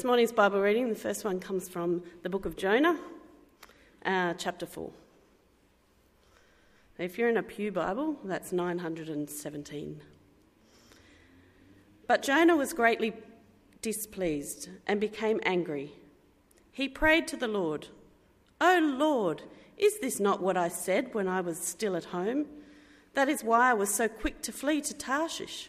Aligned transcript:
this 0.00 0.06
morning's 0.06 0.32
Bible 0.32 0.62
reading, 0.62 0.88
the 0.88 0.94
first 0.94 1.26
one 1.26 1.38
comes 1.38 1.68
from 1.68 2.02
the 2.22 2.30
book 2.30 2.46
of 2.46 2.56
Jonah, 2.56 2.98
uh, 4.06 4.32
chapter 4.32 4.64
4. 4.64 4.90
If 6.96 7.18
you're 7.18 7.28
in 7.28 7.36
a 7.36 7.42
Pew 7.42 7.70
Bible, 7.70 8.16
that's 8.24 8.50
917. 8.50 10.00
But 12.06 12.22
Jonah 12.22 12.56
was 12.56 12.72
greatly 12.72 13.12
displeased 13.82 14.70
and 14.86 15.02
became 15.02 15.38
angry. 15.42 15.92
He 16.72 16.88
prayed 16.88 17.28
to 17.28 17.36
the 17.36 17.46
Lord, 17.46 17.88
O 18.58 18.78
Lord, 18.80 19.42
is 19.76 20.00
this 20.00 20.18
not 20.18 20.40
what 20.40 20.56
I 20.56 20.68
said 20.68 21.12
when 21.12 21.28
I 21.28 21.42
was 21.42 21.58
still 21.58 21.94
at 21.94 22.04
home? 22.06 22.46
That 23.12 23.28
is 23.28 23.44
why 23.44 23.70
I 23.70 23.74
was 23.74 23.92
so 23.92 24.08
quick 24.08 24.40
to 24.44 24.50
flee 24.50 24.80
to 24.80 24.94
Tarshish. 24.94 25.68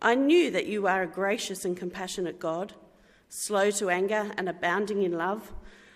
I 0.00 0.14
knew 0.14 0.50
that 0.50 0.64
you 0.64 0.86
are 0.86 1.02
a 1.02 1.06
gracious 1.06 1.66
and 1.66 1.76
compassionate 1.76 2.40
God, 2.40 2.72
slow 3.34 3.68
to 3.68 3.90
anger 3.90 4.30
and 4.38 4.48
abounding 4.48 5.02
in 5.02 5.10
love, 5.10 5.52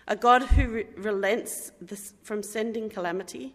a 0.09 0.17
God 0.17 0.43
who 0.43 0.69
re- 0.69 0.87
relents 0.97 1.71
this, 1.81 2.13
from 2.25 2.43
sending 2.43 2.91
calamity. 2.91 3.55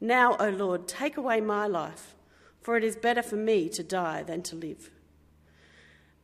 Now, 0.00 0.36
O 0.40 0.48
Lord, 0.48 0.88
take 0.88 1.16
away 1.16 1.40
my 1.40 1.68
life, 1.68 2.16
for 2.60 2.76
it 2.76 2.82
is 2.82 2.96
better 2.96 3.22
for 3.22 3.36
me 3.36 3.68
to 3.68 3.84
die 3.84 4.24
than 4.24 4.42
to 4.42 4.56
live. 4.56 4.90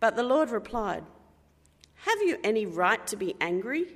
But 0.01 0.17
the 0.17 0.25
Lord 0.25 0.51
replied, 0.51 1.05
Have 2.05 2.21
you 2.21 2.39
any 2.43 2.67
right 2.67 3.07
to 3.07 3.17
be 3.17 3.37
angry? 3.41 3.87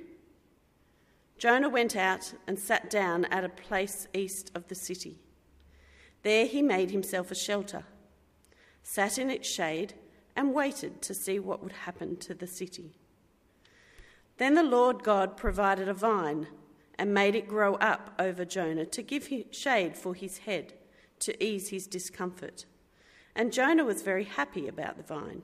Jonah 1.37 1.69
went 1.69 1.97
out 1.97 2.33
and 2.47 2.57
sat 2.57 2.89
down 2.89 3.25
at 3.25 3.43
a 3.43 3.49
place 3.49 4.07
east 4.13 4.49
of 4.55 4.69
the 4.69 4.75
city. 4.75 5.19
There 6.23 6.45
he 6.45 6.61
made 6.61 6.91
himself 6.91 7.31
a 7.31 7.35
shelter, 7.35 7.83
sat 8.81 9.17
in 9.17 9.29
its 9.29 9.49
shade, 9.49 9.93
and 10.35 10.53
waited 10.53 11.01
to 11.01 11.13
see 11.13 11.39
what 11.39 11.61
would 11.61 11.71
happen 11.71 12.15
to 12.17 12.33
the 12.33 12.47
city. 12.47 12.97
Then 14.37 14.55
the 14.55 14.63
Lord 14.63 15.03
God 15.03 15.37
provided 15.37 15.87
a 15.87 15.93
vine 15.93 16.47
and 16.97 17.13
made 17.13 17.35
it 17.35 17.47
grow 17.47 17.75
up 17.75 18.13
over 18.19 18.45
Jonah 18.45 18.85
to 18.85 19.01
give 19.01 19.31
shade 19.51 19.95
for 19.95 20.13
his 20.13 20.39
head 20.39 20.73
to 21.19 21.43
ease 21.43 21.69
his 21.69 21.87
discomfort. 21.87 22.65
And 23.35 23.53
Jonah 23.53 23.85
was 23.85 24.01
very 24.01 24.23
happy 24.23 24.67
about 24.67 24.97
the 24.97 25.03
vine. 25.03 25.43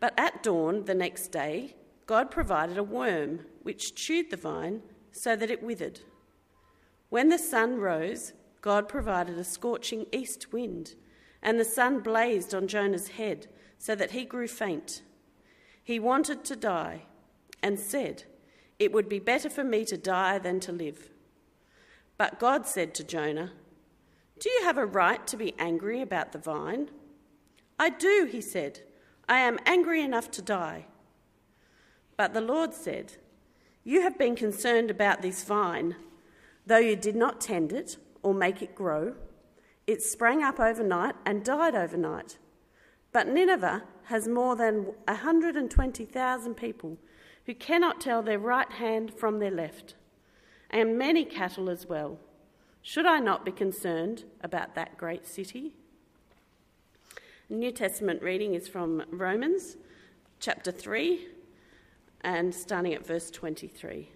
But 0.00 0.14
at 0.16 0.42
dawn 0.42 0.84
the 0.84 0.94
next 0.94 1.28
day, 1.28 1.74
God 2.06 2.30
provided 2.30 2.78
a 2.78 2.82
worm 2.82 3.40
which 3.62 3.94
chewed 3.94 4.30
the 4.30 4.36
vine 4.36 4.82
so 5.12 5.36
that 5.36 5.50
it 5.50 5.62
withered. 5.62 6.00
When 7.10 7.28
the 7.28 7.38
sun 7.38 7.78
rose, 7.78 8.32
God 8.60 8.88
provided 8.88 9.38
a 9.38 9.44
scorching 9.44 10.06
east 10.12 10.52
wind, 10.52 10.94
and 11.42 11.58
the 11.58 11.64
sun 11.64 12.00
blazed 12.00 12.54
on 12.54 12.68
Jonah's 12.68 13.08
head 13.08 13.46
so 13.78 13.94
that 13.94 14.12
he 14.12 14.24
grew 14.24 14.48
faint. 14.48 15.02
He 15.82 15.98
wanted 15.98 16.44
to 16.44 16.56
die 16.56 17.02
and 17.62 17.78
said, 17.78 18.24
It 18.78 18.92
would 18.92 19.08
be 19.08 19.18
better 19.18 19.48
for 19.48 19.64
me 19.64 19.84
to 19.86 19.96
die 19.96 20.38
than 20.38 20.60
to 20.60 20.72
live. 20.72 21.10
But 22.16 22.40
God 22.40 22.66
said 22.66 22.94
to 22.94 23.04
Jonah, 23.04 23.52
Do 24.40 24.50
you 24.50 24.64
have 24.64 24.78
a 24.78 24.86
right 24.86 25.26
to 25.28 25.36
be 25.36 25.54
angry 25.58 26.02
about 26.02 26.32
the 26.32 26.38
vine? 26.38 26.90
I 27.78 27.90
do, 27.90 28.28
he 28.30 28.40
said. 28.40 28.80
I 29.28 29.38
am 29.38 29.58
angry 29.66 30.02
enough 30.02 30.30
to 30.32 30.42
die. 30.42 30.86
But 32.16 32.34
the 32.34 32.40
Lord 32.40 32.74
said, 32.74 33.14
You 33.84 34.02
have 34.02 34.18
been 34.18 34.34
concerned 34.34 34.90
about 34.90 35.22
this 35.22 35.44
vine 35.44 35.94
Though 36.68 36.76
you 36.76 36.96
did 36.96 37.16
not 37.16 37.40
tend 37.40 37.72
it 37.72 37.96
or 38.22 38.34
make 38.34 38.60
it 38.60 38.74
grow, 38.74 39.14
it 39.88 40.02
sprang 40.02 40.42
up 40.42 40.60
overnight 40.60 41.14
and 41.24 41.42
died 41.42 41.74
overnight. 41.74 42.36
But 43.10 43.26
Nineveh 43.26 43.84
has 44.04 44.28
more 44.28 44.54
than 44.54 44.92
120,000 45.08 46.54
people 46.54 46.98
who 47.46 47.54
cannot 47.54 47.98
tell 47.98 48.22
their 48.22 48.38
right 48.38 48.70
hand 48.70 49.12
from 49.14 49.38
their 49.38 49.50
left, 49.50 49.94
and 50.68 50.98
many 50.98 51.24
cattle 51.24 51.70
as 51.70 51.86
well. 51.86 52.18
Should 52.82 53.06
I 53.06 53.18
not 53.18 53.46
be 53.46 53.50
concerned 53.50 54.24
about 54.42 54.74
that 54.74 54.98
great 54.98 55.26
city? 55.26 55.72
New 57.48 57.72
Testament 57.72 58.22
reading 58.22 58.54
is 58.54 58.68
from 58.68 59.02
Romans 59.10 59.78
chapter 60.38 60.70
3 60.70 61.28
and 62.20 62.54
starting 62.54 62.92
at 62.92 63.06
verse 63.06 63.30
23 63.30 64.10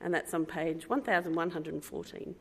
and 0.00 0.12
that's 0.12 0.34
on 0.34 0.44
page 0.44 0.88
1114. 0.88 2.34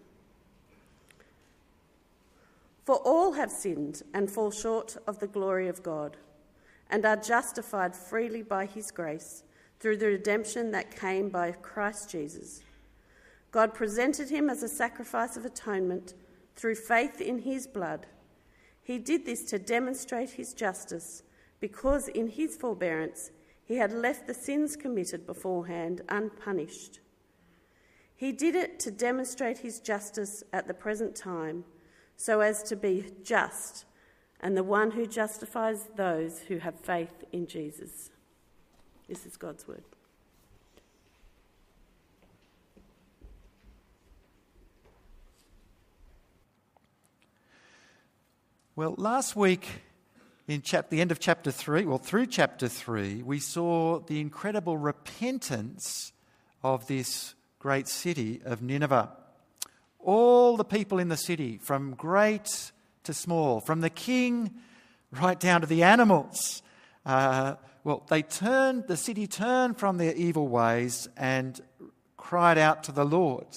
For 2.87 2.95
all 3.03 3.33
have 3.33 3.51
sinned 3.51 4.03
and 4.13 4.31
fall 4.31 4.49
short 4.49 4.95
of 5.07 5.19
the 5.19 5.27
glory 5.27 5.67
of 5.67 5.83
God, 5.83 6.15
and 6.89 7.05
are 7.05 7.17
justified 7.17 7.93
freely 7.93 8.41
by 8.41 8.65
his 8.65 8.91
grace 8.91 9.43
through 9.81 9.97
the 9.97 10.07
redemption 10.07 10.71
that 10.71 10.97
came 10.97 11.27
by 11.27 11.51
Christ 11.51 12.09
Jesus. 12.09 12.61
God 13.51 13.73
presented 13.73 14.29
him 14.29 14.49
as 14.49 14.63
a 14.63 14.69
sacrifice 14.69 15.35
of 15.35 15.43
atonement 15.43 16.13
through 16.55 16.75
faith 16.75 17.19
in 17.19 17.39
his 17.39 17.67
blood. 17.67 18.05
He 18.81 18.99
did 18.99 19.25
this 19.25 19.43
to 19.49 19.59
demonstrate 19.59 20.29
his 20.29 20.53
justice, 20.53 21.23
because 21.59 22.07
in 22.07 22.29
his 22.29 22.55
forbearance 22.55 23.31
he 23.65 23.75
had 23.75 23.91
left 23.91 24.27
the 24.27 24.33
sins 24.33 24.77
committed 24.77 25.27
beforehand 25.27 26.03
unpunished. 26.07 27.01
He 28.15 28.31
did 28.31 28.55
it 28.55 28.79
to 28.79 28.91
demonstrate 28.91 29.57
his 29.57 29.81
justice 29.81 30.41
at 30.53 30.69
the 30.69 30.73
present 30.73 31.17
time, 31.17 31.65
so 32.17 32.41
as 32.41 32.63
to 32.63 32.75
be 32.75 33.05
just 33.23 33.85
and 34.39 34.57
the 34.57 34.63
one 34.63 34.91
who 34.91 35.05
justifies 35.05 35.87
those 35.95 36.39
who 36.41 36.57
have 36.57 36.79
faith 36.79 37.23
in 37.31 37.47
Jesus. 37.47 38.09
This 39.07 39.25
is 39.25 39.37
God's 39.37 39.67
word. 39.67 39.83
Well, 48.75 48.93
last 48.97 49.35
week 49.35 49.67
in 50.47 50.61
chap- 50.61 50.89
the 50.91 51.01
end 51.01 51.11
of 51.11 51.19
chapter 51.19 51.49
3, 51.49 51.85
well, 51.85 51.97
through 51.97 52.27
chapter 52.27 52.67
3, 52.67 53.23
we 53.23 53.39
saw 53.39 53.99
the 53.99 54.19
incredible 54.21 54.77
repentance 54.77 56.13
of 56.61 56.85
this 56.85 57.33
great 57.57 57.87
city 57.87 58.39
of 58.45 58.61
Nineveh. 58.61 59.11
All 60.07 60.55
the 60.55 60.63
people 60.63 60.99
in 60.99 61.09
the 61.09 61.17
city, 61.17 61.57
from 61.57 61.93
great 61.93 62.71
to 63.03 63.13
small, 63.13 63.59
from 63.59 63.81
the 63.81 63.89
king 63.89 64.53
right 65.11 65.37
down 65.37 65.59
to 65.59 65.67
the 65.67 65.83
animals, 65.83 66.63
uh, 67.05 67.55
well, 67.83 68.05
they 68.07 68.21
turned, 68.21 68.87
the 68.87 68.95
city 68.95 69.27
turned 69.27 69.77
from 69.77 69.97
their 69.97 70.13
evil 70.13 70.47
ways 70.47 71.09
and 71.17 71.59
cried 72.15 72.57
out 72.57 72.83
to 72.83 72.93
the 72.93 73.03
Lord, 73.03 73.47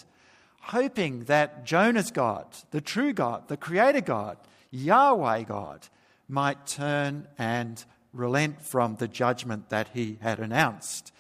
hoping 0.61 1.21
that 1.27 1.65
Jonah's 1.65 2.11
God, 2.11 2.47
the 2.73 2.81
true 2.81 3.13
God, 3.13 3.47
the 3.47 3.57
creator 3.57 4.01
God, 4.01 4.37
Yahweh 4.73 5.45
God, 5.45 5.87
might 6.29 6.67
turn 6.67 7.29
and 7.39 7.85
relent 8.13 8.61
from 8.61 8.97
the 8.97 9.07
judgment 9.07 9.69
that 9.69 9.91
he 9.95 10.19
had 10.21 10.41
announced. 10.41 11.13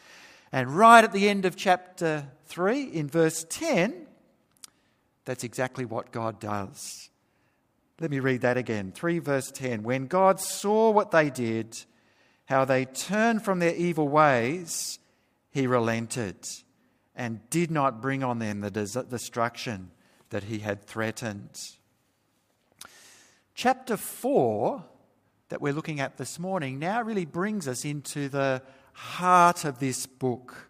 And 0.50 0.76
right 0.76 1.04
at 1.04 1.12
the 1.12 1.28
end 1.28 1.44
of 1.44 1.54
chapter 1.54 2.26
3, 2.46 2.82
in 2.82 3.06
verse 3.06 3.46
10, 3.48 4.08
that's 5.24 5.44
exactly 5.44 5.84
what 5.84 6.12
God 6.12 6.40
does. 6.40 7.10
Let 8.00 8.10
me 8.10 8.20
read 8.20 8.40
that 8.40 8.56
again. 8.56 8.92
3 8.92 9.18
verse 9.18 9.50
10. 9.50 9.82
When 9.82 10.06
God 10.06 10.40
saw 10.40 10.90
what 10.90 11.10
they 11.10 11.30
did, 11.30 11.84
how 12.46 12.64
they 12.64 12.84
turned 12.84 13.44
from 13.44 13.58
their 13.58 13.74
evil 13.74 14.08
ways, 14.08 14.98
he 15.50 15.66
relented 15.66 16.36
and 17.14 17.48
did 17.50 17.70
not 17.70 18.00
bring 18.00 18.24
on 18.24 18.38
them 18.38 18.60
the 18.60 18.70
destruction 18.70 19.90
that 20.30 20.44
he 20.44 20.60
had 20.60 20.84
threatened. 20.84 21.50
Chapter 23.54 23.96
4, 23.98 24.82
that 25.50 25.60
we're 25.60 25.74
looking 25.74 26.00
at 26.00 26.16
this 26.16 26.38
morning, 26.38 26.78
now 26.78 27.02
really 27.02 27.26
brings 27.26 27.68
us 27.68 27.84
into 27.84 28.28
the 28.30 28.62
heart 28.94 29.64
of 29.64 29.80
this 29.80 30.06
book. 30.06 30.69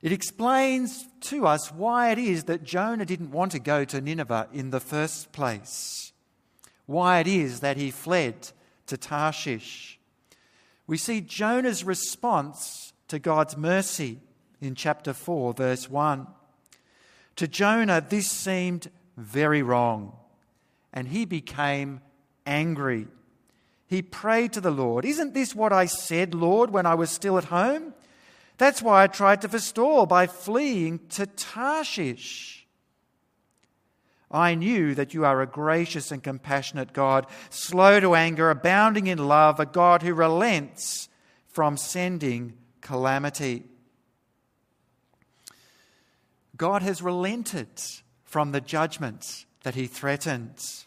It 0.00 0.12
explains 0.12 1.06
to 1.22 1.46
us 1.46 1.72
why 1.72 2.10
it 2.10 2.18
is 2.18 2.44
that 2.44 2.62
Jonah 2.62 3.04
didn't 3.04 3.32
want 3.32 3.52
to 3.52 3.58
go 3.58 3.84
to 3.84 4.00
Nineveh 4.00 4.48
in 4.52 4.70
the 4.70 4.80
first 4.80 5.32
place, 5.32 6.12
why 6.86 7.18
it 7.18 7.26
is 7.26 7.60
that 7.60 7.76
he 7.76 7.90
fled 7.90 8.50
to 8.86 8.96
Tarshish. 8.96 9.98
We 10.86 10.96
see 10.96 11.20
Jonah's 11.20 11.84
response 11.84 12.92
to 13.08 13.18
God's 13.18 13.56
mercy 13.56 14.20
in 14.60 14.74
chapter 14.74 15.12
4, 15.12 15.54
verse 15.54 15.90
1. 15.90 16.26
To 17.36 17.48
Jonah, 17.48 18.00
this 18.00 18.30
seemed 18.30 18.90
very 19.16 19.62
wrong, 19.62 20.16
and 20.92 21.08
he 21.08 21.24
became 21.24 22.00
angry. 22.46 23.08
He 23.86 24.02
prayed 24.02 24.52
to 24.52 24.60
the 24.60 24.70
Lord, 24.70 25.04
Isn't 25.04 25.34
this 25.34 25.54
what 25.54 25.72
I 25.72 25.86
said, 25.86 26.34
Lord, 26.34 26.70
when 26.70 26.86
I 26.86 26.94
was 26.94 27.10
still 27.10 27.36
at 27.36 27.44
home? 27.44 27.94
That's 28.58 28.82
why 28.82 29.04
I 29.04 29.06
tried 29.06 29.40
to 29.42 29.48
forestall 29.48 30.06
by 30.06 30.26
fleeing 30.26 31.00
to 31.10 31.26
Tarshish. 31.26 32.66
I 34.30 34.56
knew 34.56 34.94
that 34.94 35.14
you 35.14 35.24
are 35.24 35.40
a 35.40 35.46
gracious 35.46 36.10
and 36.10 36.22
compassionate 36.22 36.92
God, 36.92 37.26
slow 37.48 37.98
to 38.00 38.14
anger, 38.14 38.50
abounding 38.50 39.06
in 39.06 39.26
love, 39.26 39.58
a 39.58 39.64
God 39.64 40.02
who 40.02 40.12
relents 40.12 41.08
from 41.46 41.76
sending 41.76 42.54
calamity. 42.82 43.64
God 46.56 46.82
has 46.82 47.00
relented 47.00 47.68
from 48.24 48.52
the 48.52 48.60
judgment 48.60 49.46
that 49.62 49.76
he 49.76 49.86
threatens. 49.86 50.84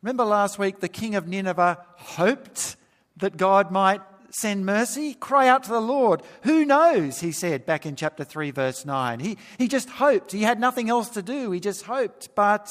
Remember 0.00 0.24
last 0.24 0.58
week, 0.58 0.80
the 0.80 0.88
king 0.88 1.14
of 1.14 1.28
Nineveh 1.28 1.78
hoped 1.96 2.76
that 3.18 3.36
God 3.36 3.70
might 3.70 4.00
send 4.34 4.66
mercy? 4.66 5.14
Cry 5.14 5.48
out 5.48 5.64
to 5.64 5.70
the 5.70 5.80
Lord. 5.80 6.22
Who 6.42 6.64
knows, 6.64 7.20
he 7.20 7.32
said 7.32 7.66
back 7.66 7.86
in 7.86 7.96
chapter 7.96 8.24
3, 8.24 8.50
verse 8.50 8.84
9. 8.84 9.20
He, 9.20 9.38
he 9.58 9.68
just 9.68 9.88
hoped. 9.88 10.32
He 10.32 10.42
had 10.42 10.58
nothing 10.58 10.90
else 10.90 11.10
to 11.10 11.22
do. 11.22 11.50
He 11.50 11.60
just 11.60 11.84
hoped. 11.84 12.34
But 12.34 12.68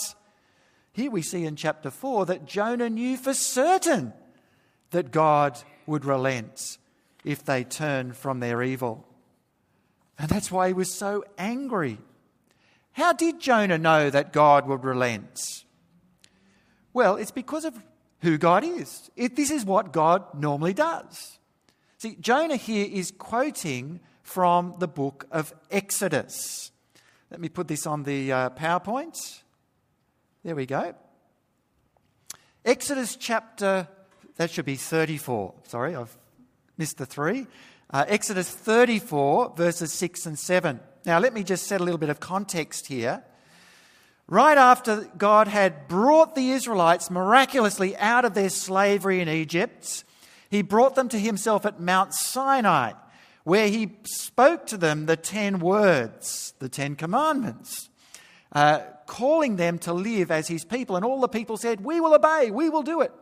here 0.93 1.11
we 1.11 1.21
see 1.21 1.45
in 1.45 1.55
chapter 1.55 1.89
4 1.89 2.25
that 2.27 2.45
Jonah 2.45 2.89
knew 2.89 3.17
for 3.17 3.33
certain 3.33 4.13
that 4.89 5.11
God 5.11 5.57
would 5.85 6.05
relent 6.05 6.77
if 7.23 7.43
they 7.43 7.63
turned 7.63 8.17
from 8.17 8.39
their 8.39 8.61
evil. 8.61 9.07
And 10.17 10.29
that's 10.29 10.51
why 10.51 10.67
he 10.67 10.73
was 10.73 10.93
so 10.93 11.23
angry. 11.37 11.97
How 12.93 13.13
did 13.13 13.39
Jonah 13.39 13.77
know 13.77 14.09
that 14.09 14.33
God 14.33 14.67
would 14.67 14.83
relent? 14.83 15.39
Well, 16.93 17.15
it's 17.15 17.31
because 17.31 17.65
of 17.65 17.73
who 18.19 18.37
God 18.37 18.63
is. 18.63 19.09
It, 19.15 19.35
this 19.35 19.49
is 19.49 19.65
what 19.65 19.93
God 19.93 20.23
normally 20.37 20.73
does. 20.73 21.39
See, 22.01 22.17
Jonah 22.19 22.55
here 22.55 22.87
is 22.91 23.11
quoting 23.11 23.99
from 24.23 24.73
the 24.79 24.87
book 24.87 25.27
of 25.31 25.53
Exodus. 25.69 26.71
Let 27.29 27.39
me 27.39 27.47
put 27.47 27.67
this 27.67 27.85
on 27.85 28.01
the 28.01 28.31
uh, 28.31 28.49
PowerPoint. 28.49 29.43
There 30.43 30.55
we 30.55 30.65
go. 30.65 30.95
Exodus 32.65 33.15
chapter, 33.15 33.87
that 34.37 34.49
should 34.49 34.65
be 34.65 34.77
34. 34.77 35.53
Sorry, 35.67 35.95
I've 35.95 36.17
missed 36.75 36.97
the 36.97 37.05
three. 37.05 37.45
Uh, 37.91 38.05
Exodus 38.07 38.49
34, 38.49 39.53
verses 39.55 39.93
6 39.93 40.25
and 40.25 40.39
7. 40.39 40.79
Now, 41.05 41.19
let 41.19 41.35
me 41.35 41.43
just 41.43 41.67
set 41.67 41.81
a 41.81 41.83
little 41.83 41.99
bit 41.99 42.09
of 42.09 42.19
context 42.19 42.87
here. 42.87 43.23
Right 44.27 44.57
after 44.57 45.07
God 45.19 45.47
had 45.47 45.87
brought 45.87 46.33
the 46.33 46.49
Israelites 46.49 47.11
miraculously 47.11 47.95
out 47.97 48.25
of 48.25 48.33
their 48.33 48.49
slavery 48.49 49.21
in 49.21 49.29
Egypt, 49.29 50.03
he 50.51 50.61
brought 50.61 50.95
them 50.95 51.07
to 51.09 51.17
himself 51.17 51.65
at 51.65 51.79
Mount 51.79 52.13
Sinai, 52.13 52.91
where 53.45 53.69
he 53.69 53.93
spoke 54.03 54.67
to 54.67 54.77
them 54.77 55.05
the 55.05 55.15
ten 55.15 55.59
words, 55.59 56.53
the 56.59 56.67
ten 56.67 56.97
commandments, 56.97 57.89
uh, 58.51 58.81
calling 59.07 59.55
them 59.55 59.79
to 59.79 59.93
live 59.93 60.29
as 60.29 60.49
his 60.49 60.65
people. 60.65 60.97
And 60.97 61.05
all 61.05 61.21
the 61.21 61.29
people 61.29 61.55
said, 61.55 61.79
We 61.79 62.01
will 62.01 62.13
obey, 62.13 62.51
we 62.51 62.69
will 62.69 62.83
do 62.83 62.99
it. 62.99 63.13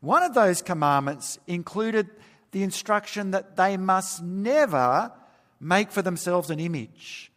One 0.00 0.22
of 0.22 0.32
those 0.32 0.62
commandments 0.62 1.38
included 1.46 2.08
the 2.52 2.62
instruction 2.62 3.32
that 3.32 3.54
they 3.56 3.76
must 3.76 4.22
never 4.22 5.12
make 5.60 5.92
for 5.92 6.00
themselves 6.00 6.50
an 6.50 6.58
image. 6.58 7.30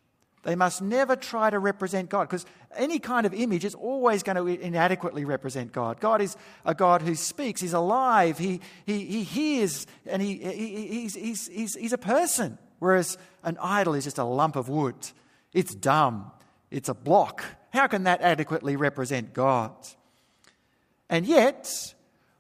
They 0.44 0.56
must 0.56 0.82
never 0.82 1.18
try 1.18 1.50
to 1.50 1.60
represent 1.60 2.10
God 2.10 2.30
because 2.30 2.46
any 2.78 3.00
kind 3.00 3.26
of 3.26 3.34
image 3.34 3.66
is 3.66 3.76
always 3.76 4.24
going 4.24 4.36
to 4.36 4.48
inadequately 4.48 5.26
represent 5.26 5.72
God. 5.72 6.00
God 6.00 6.22
is 6.22 6.36
a 6.66 6.74
God 6.74 7.02
who 7.02 7.16
speaks, 7.16 7.62
He's 7.62 7.74
alive, 7.74 8.38
He, 8.38 8.62
he, 8.86 9.06
he 9.06 9.24
hears, 9.24 9.88
and 10.06 10.22
he, 10.22 10.38
he, 10.38 10.88
he's, 10.88 11.16
he's, 11.16 11.48
he's, 11.48 11.76
he's 11.76 11.94
a 11.94 11.98
person. 11.98 12.58
Whereas 12.80 13.18
an 13.44 13.58
idol 13.62 13.96
is 13.96 14.04
just 14.04 14.18
a 14.18 14.24
lump 14.24 14.56
of 14.56 14.70
wood. 14.70 14.96
It's 15.54 15.74
dumb, 15.74 16.32
it's 16.72 16.90
a 16.90 16.94
block. 16.94 17.44
How 17.72 17.88
can 17.88 18.04
that 18.04 18.22
adequately 18.22 18.76
represent 18.76 19.34
God? 19.34 19.72
And 21.10 21.26
yet, 21.26 21.70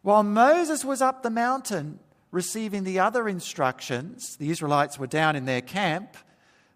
while 0.02 0.24
Moses 0.24 0.84
was 0.86 1.02
up 1.02 1.24
the 1.24 1.30
mountain 1.30 2.00
receiving 2.32 2.84
the 2.84 3.00
other 3.00 3.28
instructions, 3.28 4.36
the 4.38 4.50
Israelites 4.50 5.00
were 5.00 5.08
down 5.08 5.36
in 5.36 5.46
their 5.46 5.62
camp 5.62 6.18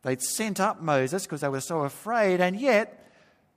They'd 0.01 0.21
sent 0.21 0.59
up 0.59 0.81
Moses 0.81 1.23
because 1.23 1.41
they 1.41 1.49
were 1.49 1.59
so 1.59 1.81
afraid, 1.81 2.39
and 2.39 2.59
yet 2.59 2.98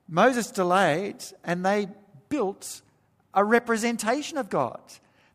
Moses 0.07 0.51
delayed 0.51 1.23
and 1.43 1.65
they 1.65 1.87
built 2.29 2.81
a 3.33 3.43
representation 3.43 4.37
of 4.37 4.49
God. 4.49 4.81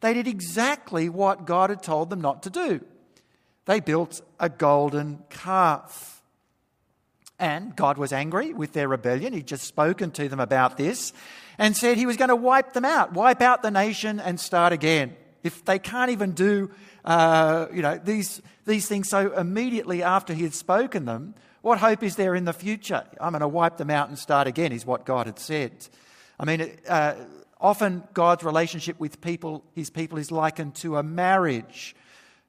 They 0.01 0.15
did 0.15 0.29
exactly 0.29 1.09
what 1.09 1.47
God 1.47 1.71
had 1.71 1.83
told 1.83 2.11
them 2.11 2.21
not 2.21 2.43
to 2.45 2.51
do. 2.51 2.81
They 3.65 3.81
built 3.81 4.23
a 4.39 4.49
golden 4.49 5.25
calf. 5.31 6.23
And 7.39 7.77
God 7.77 7.99
was 7.99 8.13
angry 8.13 8.53
with 8.53 8.73
their 8.73 8.89
rebellion. 8.89 9.33
He'd 9.33 9.47
just 9.47 9.67
spoken 9.67 10.11
to 10.13 10.29
them 10.29 10.41
about 10.41 10.77
this 10.77 11.13
and 11.57 11.77
said 11.77 11.97
he 11.97 12.07
was 12.07 12.17
going 12.17 12.29
to 12.29 12.37
wipe 12.37 12.73
them 12.73 12.85
out, 12.85 13.13
wipe 13.13 13.43
out 13.43 13.63
the 13.63 13.71
nation 13.71 14.21
and 14.21 14.41
start 14.41 14.73
again. 14.73 15.15
If 15.45 15.65
they 15.65 15.79
can't 15.79 16.11
even 16.11 16.33
do 16.33 16.71
uh, 17.09 17.69
you 17.73 17.81
know, 17.81 17.97
these, 17.97 18.43
these 18.67 18.87
things 18.87 19.09
so 19.09 19.33
immediately 19.33 20.03
after 20.03 20.35
he 20.35 20.43
had 20.43 20.53
spoken 20.53 21.07
them, 21.07 21.35
what 21.63 21.79
hope 21.79 22.03
is 22.03 22.17
there 22.17 22.35
in 22.35 22.45
the 22.45 22.53
future? 22.53 23.03
I'm 23.19 23.33
going 23.33 23.41
to 23.41 23.49
wipe 23.49 23.79
them 23.79 23.89
out 23.89 24.11
and 24.11 24.19
start 24.19 24.47
again, 24.47 24.73
is 24.73 24.85
what 24.85 25.07
God 25.07 25.25
had 25.25 25.39
said. 25.39 25.73
I 26.39 26.45
mean, 26.45 26.71
uh, 26.87 27.15
often 27.59 28.05
God's 28.13 28.45
relationship 28.45 29.01
with 29.01 29.23
people, 29.23 29.65
his 29.75 29.89
people, 29.89 30.19
is 30.19 30.31
likened 30.31 30.75
to 30.77 30.99
a 30.99 31.03
marriage. 31.03 31.97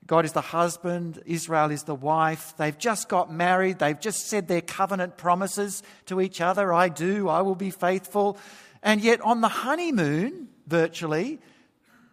God 0.05 0.25
is 0.25 0.33
the 0.33 0.41
husband, 0.41 1.23
Israel 1.25 1.71
is 1.71 1.83
the 1.83 1.95
wife. 1.95 2.53
They've 2.57 2.77
just 2.77 3.07
got 3.07 3.31
married, 3.31 3.79
they've 3.79 3.99
just 3.99 4.27
said 4.27 4.49
their 4.49 4.59
covenant 4.59 5.15
promises 5.15 5.83
to 6.07 6.19
each 6.19 6.41
other 6.41 6.73
I 6.73 6.89
do, 6.89 7.29
I 7.29 7.43
will 7.43 7.55
be 7.55 7.69
faithful. 7.69 8.37
And 8.83 8.99
yet, 8.99 9.21
on 9.21 9.39
the 9.39 9.47
honeymoon, 9.47 10.49
virtually, 10.67 11.39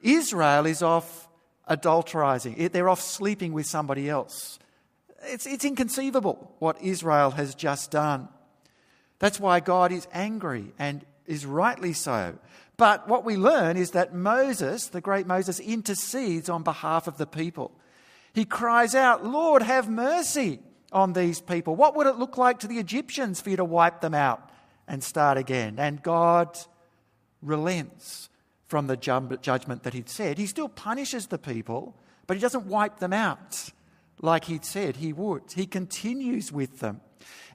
Israel 0.00 0.66
is 0.66 0.80
off 0.80 1.25
adulterizing, 1.66 2.68
they're 2.72 2.88
off 2.88 3.00
sleeping 3.00 3.52
with 3.52 3.66
somebody 3.66 4.08
else. 4.08 4.58
It's, 5.24 5.46
it's 5.46 5.64
inconceivable 5.64 6.54
what 6.58 6.80
Israel 6.80 7.32
has 7.32 7.54
just 7.54 7.90
done. 7.90 8.28
That's 9.18 9.40
why 9.40 9.60
God 9.60 9.92
is 9.92 10.06
angry 10.12 10.72
and 10.78 11.04
is 11.26 11.46
rightly 11.46 11.92
so. 11.92 12.38
But 12.76 13.08
what 13.08 13.24
we 13.24 13.36
learn 13.36 13.76
is 13.76 13.92
that 13.92 14.14
Moses, 14.14 14.88
the 14.88 15.00
great 15.00 15.26
Moses, 15.26 15.58
intercedes 15.58 16.48
on 16.48 16.62
behalf 16.62 17.08
of 17.08 17.16
the 17.16 17.26
people. 17.26 17.72
He 18.34 18.44
cries 18.44 18.94
out, 18.94 19.24
Lord, 19.24 19.62
have 19.62 19.88
mercy 19.88 20.60
on 20.92 21.14
these 21.14 21.40
people. 21.40 21.74
What 21.74 21.96
would 21.96 22.06
it 22.06 22.16
look 22.16 22.36
like 22.36 22.60
to 22.60 22.68
the 22.68 22.78
Egyptians 22.78 23.40
for 23.40 23.50
you 23.50 23.56
to 23.56 23.64
wipe 23.64 24.02
them 24.02 24.14
out 24.14 24.50
and 24.86 25.02
start 25.02 25.38
again? 25.38 25.76
And 25.78 26.02
God 26.02 26.58
relents 27.40 28.28
from 28.66 28.86
the 28.86 28.96
judgment 28.96 29.82
that 29.84 29.94
he'd 29.94 30.08
said. 30.08 30.38
He 30.38 30.46
still 30.46 30.68
punishes 30.68 31.26
the 31.26 31.38
people, 31.38 31.94
but 32.26 32.36
he 32.36 32.40
doesn't 32.40 32.66
wipe 32.66 32.98
them 32.98 33.12
out 33.12 33.70
like 34.20 34.46
he'd 34.46 34.64
said 34.64 34.96
he 34.96 35.12
would. 35.12 35.42
He 35.54 35.66
continues 35.66 36.50
with 36.50 36.80
them. 36.80 37.00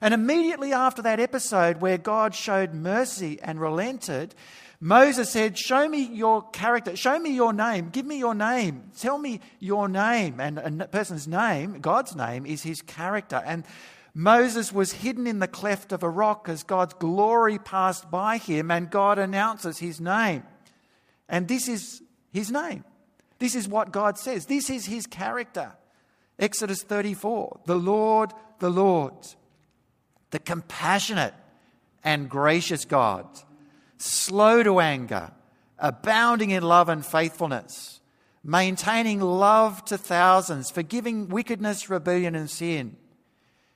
And 0.00 0.12
immediately 0.12 0.72
after 0.72 1.02
that 1.02 1.20
episode 1.20 1.80
where 1.80 1.98
God 1.98 2.34
showed 2.34 2.74
mercy 2.74 3.38
and 3.42 3.60
relented, 3.60 4.34
Moses 4.80 5.30
said, 5.30 5.56
Show 5.56 5.88
me 5.88 6.02
your 6.02 6.42
character, 6.50 6.96
show 6.96 7.18
me 7.18 7.30
your 7.34 7.52
name, 7.52 7.90
give 7.90 8.04
me 8.04 8.18
your 8.18 8.34
name, 8.34 8.90
tell 8.98 9.16
me 9.16 9.40
your 9.60 9.88
name. 9.88 10.40
And 10.40 10.82
a 10.82 10.88
person's 10.88 11.28
name, 11.28 11.80
God's 11.80 12.16
name, 12.16 12.46
is 12.46 12.64
his 12.64 12.82
character. 12.82 13.40
And 13.46 13.64
Moses 14.14 14.72
was 14.72 14.92
hidden 14.92 15.26
in 15.26 15.38
the 15.38 15.48
cleft 15.48 15.92
of 15.92 16.02
a 16.02 16.08
rock 16.08 16.48
as 16.48 16.64
God's 16.64 16.94
glory 16.94 17.58
passed 17.58 18.10
by 18.10 18.38
him, 18.38 18.70
and 18.70 18.90
God 18.90 19.18
announces 19.18 19.78
his 19.78 20.00
name. 20.00 20.42
And 21.32 21.48
this 21.48 21.66
is 21.66 22.02
his 22.30 22.52
name. 22.52 22.84
This 23.38 23.56
is 23.56 23.66
what 23.66 23.90
God 23.90 24.18
says. 24.18 24.46
This 24.46 24.70
is 24.70 24.86
his 24.86 25.06
character. 25.08 25.72
Exodus 26.38 26.82
34 26.82 27.60
The 27.64 27.74
Lord, 27.74 28.32
the 28.60 28.70
Lord, 28.70 29.14
the 30.30 30.38
compassionate 30.38 31.34
and 32.04 32.28
gracious 32.28 32.84
God, 32.84 33.26
slow 33.96 34.62
to 34.62 34.78
anger, 34.78 35.32
abounding 35.78 36.50
in 36.50 36.62
love 36.62 36.90
and 36.90 37.04
faithfulness, 37.04 38.00
maintaining 38.44 39.20
love 39.20 39.84
to 39.86 39.96
thousands, 39.96 40.70
forgiving 40.70 41.28
wickedness, 41.28 41.88
rebellion, 41.88 42.34
and 42.34 42.50
sin. 42.50 42.96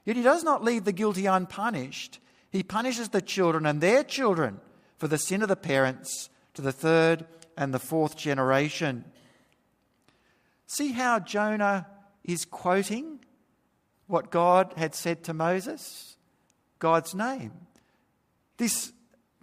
Yet 0.04 0.16
he 0.16 0.22
does 0.22 0.44
not 0.44 0.62
leave 0.62 0.84
the 0.84 0.92
guilty 0.92 1.26
unpunished. 1.26 2.20
He 2.50 2.62
punishes 2.62 3.08
the 3.08 3.22
children 3.22 3.64
and 3.64 3.80
their 3.80 4.04
children 4.04 4.60
for 4.98 5.08
the 5.08 5.18
sin 5.18 5.42
of 5.42 5.48
the 5.48 5.56
parents 5.56 6.28
to 6.54 6.62
the 6.62 6.72
third 6.72 7.26
and 7.56 7.72
the 7.72 7.78
fourth 7.78 8.16
generation. 8.16 9.04
See 10.66 10.92
how 10.92 11.18
Jonah 11.18 11.86
is 12.24 12.44
quoting 12.44 13.20
what 14.06 14.30
God 14.30 14.74
had 14.76 14.94
said 14.94 15.24
to 15.24 15.34
Moses? 15.34 16.16
God's 16.78 17.14
name. 17.14 17.52
This 18.56 18.92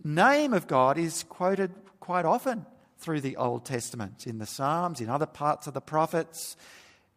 name 0.03 0.53
of 0.53 0.67
God 0.67 0.97
is 0.97 1.23
quoted 1.23 1.71
quite 1.99 2.25
often 2.25 2.65
through 2.97 3.21
the 3.21 3.37
Old 3.37 3.65
Testament, 3.65 4.27
in 4.27 4.37
the 4.37 4.45
Psalms, 4.45 5.01
in 5.01 5.09
other 5.09 5.25
parts 5.25 5.67
of 5.67 5.73
the 5.73 5.81
prophets. 5.81 6.55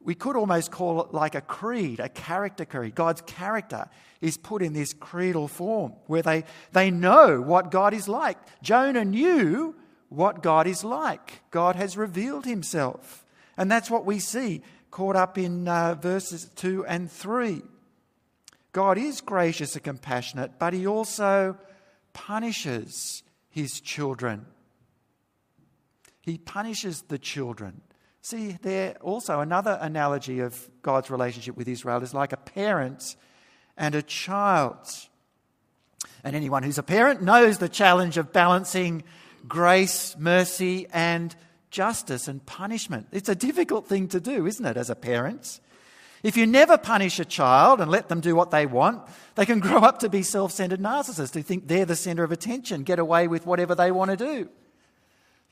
we 0.01 0.15
could 0.15 0.37
almost 0.37 0.71
call 0.71 1.03
it 1.03 1.13
like 1.13 1.35
a 1.35 1.41
creed, 1.41 1.99
a 1.99 2.09
character 2.09 2.65
creed. 2.65 2.95
God's 2.95 3.23
character 3.23 3.89
is 4.21 4.37
put 4.37 4.63
in 4.63 4.73
this 4.73 4.93
creedal 4.93 5.49
form 5.49 5.95
where 6.07 6.23
they, 6.23 6.45
they 6.73 6.91
know 6.91 7.41
what 7.41 7.73
God 7.73 7.93
is 7.93 8.09
like. 8.09 8.39
Jonah 8.63 9.05
knew 9.05 9.75
what 10.09 10.43
God 10.43 10.67
is 10.67 10.85
like. 10.85 11.43
God 11.51 11.77
has 11.77 11.97
revealed 11.97 12.45
himself. 12.45 13.25
And 13.57 13.71
that's 13.71 13.91
what 13.91 14.05
we 14.05 14.19
see 14.19 14.63
caught 14.91 15.17
up 15.17 15.37
in 15.37 15.69
uh, 15.69 15.95
verses 15.95 16.51
2 16.57 16.87
and 16.87 17.11
3. 17.11 17.63
God 18.73 18.99
is 18.99 19.21
gracious 19.21 19.75
and 19.75 19.85
compassionate, 19.85 20.59
but 20.59 20.73
he 20.73 20.87
also 20.87 21.59
punishes 22.13 23.23
his 23.51 23.81
children. 23.81 24.47
He 26.23 26.39
punishes 26.39 27.03
the 27.03 27.19
children. 27.19 27.83
See, 28.23 28.59
there 28.61 28.97
also 29.01 29.41
another 29.41 29.79
analogy 29.81 30.41
of 30.41 30.69
God's 30.83 31.11
relationship 31.11 31.57
with 31.57 31.69
Israel 31.69 32.03
is 32.03 32.13
like 32.13 32.33
a 32.33 32.39
parent 32.39 33.17
and 33.77 33.95
a 33.95 34.03
child. 34.03 34.89
And 36.25 36.35
anyone 36.35 36.63
who's 36.63 36.79
a 36.79 36.83
parent 36.83 37.23
knows 37.23 37.59
the 37.59 37.69
challenge 37.69 38.17
of 38.17 38.33
balancing 38.33 39.05
grace, 39.49 40.17
mercy, 40.19 40.87
and 40.93 41.35
justice 41.71 42.29
and 42.29 42.45
punishment. 42.47 43.09
It's 43.13 43.29
a 43.29 43.35
difficult 43.35 43.87
thing 43.87 44.09
to 44.09 44.21
do, 44.21 44.47
isn't 44.47 44.65
it, 44.65 44.77
as 44.77 44.91
a 44.91 44.95
parent? 44.95 45.61
If 46.23 46.37
you 46.37 46.47
never 46.47 46.79
punish 46.79 47.21
a 47.21 47.25
child 47.25 47.81
and 47.81 47.91
let 47.91 48.09
them 48.09 48.21
do 48.21 48.35
what 48.35 48.51
they 48.51 48.67
want, 48.67 49.03
they 49.35 49.47
can 49.47 49.61
grow 49.67 49.79
up 49.79 50.01
to 50.01 50.09
be 50.09 50.23
self 50.23 50.53
centered 50.53 50.81
narcissists 50.81 51.35
who 51.35 51.43
think 51.43 51.69
they're 51.69 51.85
the 51.85 51.97
center 51.97 52.25
of 52.25 52.33
attention, 52.33 52.83
get 52.83 52.99
away 52.99 53.29
with 53.29 53.47
whatever 53.47 53.75
they 53.75 53.91
want 53.91 54.11
to 54.11 54.17
do. 54.17 54.49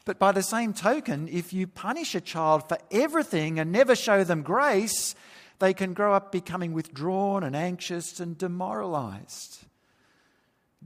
But 0.04 0.18
by 0.18 0.32
the 0.32 0.42
same 0.42 0.74
token, 0.74 1.28
if 1.28 1.52
you 1.52 1.66
punish 1.66 2.14
a 2.14 2.20
child 2.20 2.68
for 2.68 2.78
everything 2.90 3.58
and 3.58 3.72
never 3.72 3.96
show 3.96 4.22
them 4.22 4.42
grace, 4.42 5.14
they 5.60 5.72
can 5.72 5.94
grow 5.94 6.12
up 6.12 6.30
becoming 6.30 6.72
withdrawn 6.72 7.42
and 7.42 7.56
anxious 7.56 8.20
and 8.20 8.36
demoralized. 8.36 9.64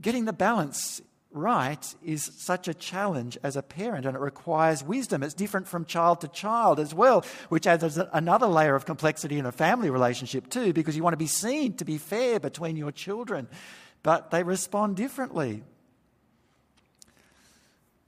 Getting 0.01 0.25
the 0.25 0.33
balance 0.33 1.01
right 1.31 1.95
is 2.03 2.31
such 2.37 2.67
a 2.67 2.73
challenge 2.73 3.37
as 3.43 3.55
a 3.55 3.61
parent 3.61 4.05
and 4.05 4.15
it 4.15 4.19
requires 4.19 4.83
wisdom. 4.83 5.21
It's 5.21 5.33
different 5.33 5.67
from 5.67 5.85
child 5.85 6.21
to 6.21 6.27
child 6.27 6.79
as 6.79 6.93
well, 6.93 7.23
which 7.49 7.67
adds 7.67 7.97
another 8.13 8.47
layer 8.47 8.75
of 8.75 8.85
complexity 8.85 9.37
in 9.37 9.45
a 9.45 9.51
family 9.51 9.89
relationship 9.89 10.49
too, 10.49 10.73
because 10.73 10.95
you 10.95 11.03
want 11.03 11.13
to 11.13 11.17
be 11.17 11.27
seen 11.27 11.73
to 11.77 11.85
be 11.85 11.97
fair 11.97 12.39
between 12.39 12.75
your 12.75 12.91
children, 12.91 13.47
but 14.01 14.31
they 14.31 14.43
respond 14.43 14.95
differently. 14.95 15.63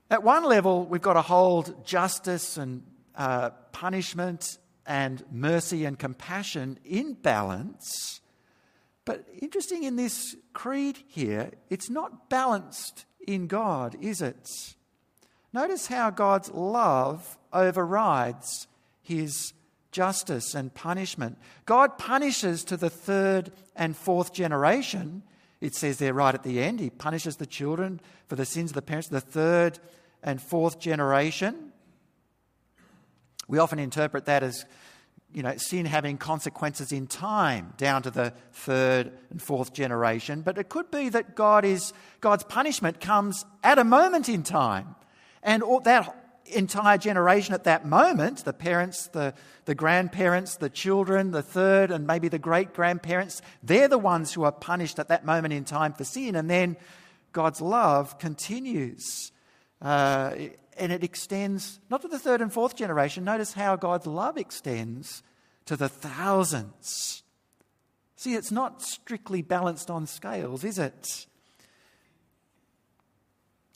At 0.09 0.23
one 0.23 0.43
level, 0.43 0.85
we've 0.85 1.01
got 1.01 1.13
to 1.13 1.21
hold 1.21 1.85
justice 1.85 2.57
and 2.57 2.83
uh, 3.15 3.51
punishment 3.71 4.57
and 4.85 5.23
mercy 5.31 5.85
and 5.85 5.97
compassion 5.97 6.79
in 6.83 7.13
balance. 7.13 8.19
But 9.05 9.25
interesting 9.39 9.83
in 9.83 9.95
this 9.95 10.35
creed 10.53 10.97
here, 11.07 11.51
it's 11.69 11.89
not 11.89 12.29
balanced 12.29 13.05
in 13.27 13.47
God, 13.47 13.95
is 14.01 14.21
it? 14.21 14.75
Notice 15.53 15.87
how 15.87 16.09
God's 16.09 16.49
love 16.51 17.37
overrides 17.51 18.67
his 19.01 19.53
justice 19.91 20.55
and 20.55 20.73
punishment. 20.73 21.37
God 21.65 21.97
punishes 21.97 22.63
to 22.65 22.77
the 22.77 22.89
third 22.89 23.51
and 23.75 23.95
fourth 23.95 24.33
generation. 24.33 25.23
It 25.59 25.75
says 25.75 25.97
there 25.97 26.13
right 26.13 26.33
at 26.33 26.43
the 26.43 26.61
end, 26.61 26.79
he 26.79 26.89
punishes 26.89 27.35
the 27.35 27.45
children 27.45 27.99
for 28.27 28.35
the 28.35 28.45
sins 28.45 28.71
of 28.71 28.75
the 28.75 28.81
parents, 28.81 29.09
the 29.09 29.21
third 29.21 29.79
and 30.23 30.41
fourth 30.41 30.79
generation. 30.79 31.73
We 33.47 33.59
often 33.59 33.79
interpret 33.79 34.25
that 34.25 34.43
as 34.43 34.65
you 35.33 35.43
know, 35.43 35.55
sin 35.57 35.85
having 35.85 36.17
consequences 36.17 36.91
in 36.91 37.07
time 37.07 37.73
down 37.77 38.03
to 38.03 38.11
the 38.11 38.33
third 38.53 39.11
and 39.29 39.41
fourth 39.41 39.73
generation, 39.73 40.41
but 40.41 40.57
it 40.57 40.69
could 40.69 40.91
be 40.91 41.09
that 41.09 41.35
God 41.35 41.65
is, 41.65 41.93
God's 42.19 42.43
punishment 42.43 42.99
comes 42.99 43.45
at 43.63 43.79
a 43.79 43.83
moment 43.83 44.29
in 44.29 44.43
time. 44.43 44.95
And 45.43 45.63
all, 45.63 45.79
that 45.81 46.21
entire 46.45 46.97
generation 46.97 47.53
at 47.53 47.63
that 47.63 47.85
moment, 47.85 48.43
the 48.43 48.53
parents, 48.53 49.07
the, 49.07 49.33
the 49.65 49.75
grandparents, 49.75 50.57
the 50.57 50.69
children, 50.69 51.31
the 51.31 51.41
third, 51.41 51.91
and 51.91 52.05
maybe 52.05 52.27
the 52.27 52.39
great 52.39 52.73
grandparents, 52.73 53.41
they're 53.63 53.87
the 53.87 53.97
ones 53.97 54.33
who 54.33 54.43
are 54.43 54.51
punished 54.51 54.99
at 54.99 55.07
that 55.07 55.25
moment 55.25 55.53
in 55.53 55.63
time 55.63 55.93
for 55.93 56.03
sin. 56.03 56.35
And 56.35 56.49
then 56.49 56.77
God's 57.31 57.61
love 57.61 58.19
continues 58.19 59.31
uh, 59.81 60.35
and 60.81 60.91
it 60.91 61.03
extends 61.03 61.79
not 61.91 62.01
to 62.01 62.07
the 62.07 62.17
third 62.17 62.41
and 62.41 62.51
fourth 62.51 62.75
generation. 62.75 63.23
Notice 63.23 63.53
how 63.53 63.75
God's 63.75 64.07
love 64.07 64.35
extends 64.35 65.21
to 65.65 65.77
the 65.77 65.87
thousands. 65.87 67.21
See, 68.15 68.33
it's 68.33 68.51
not 68.51 68.81
strictly 68.81 69.43
balanced 69.43 69.91
on 69.91 70.07
scales, 70.07 70.63
is 70.63 70.79
it? 70.79 71.27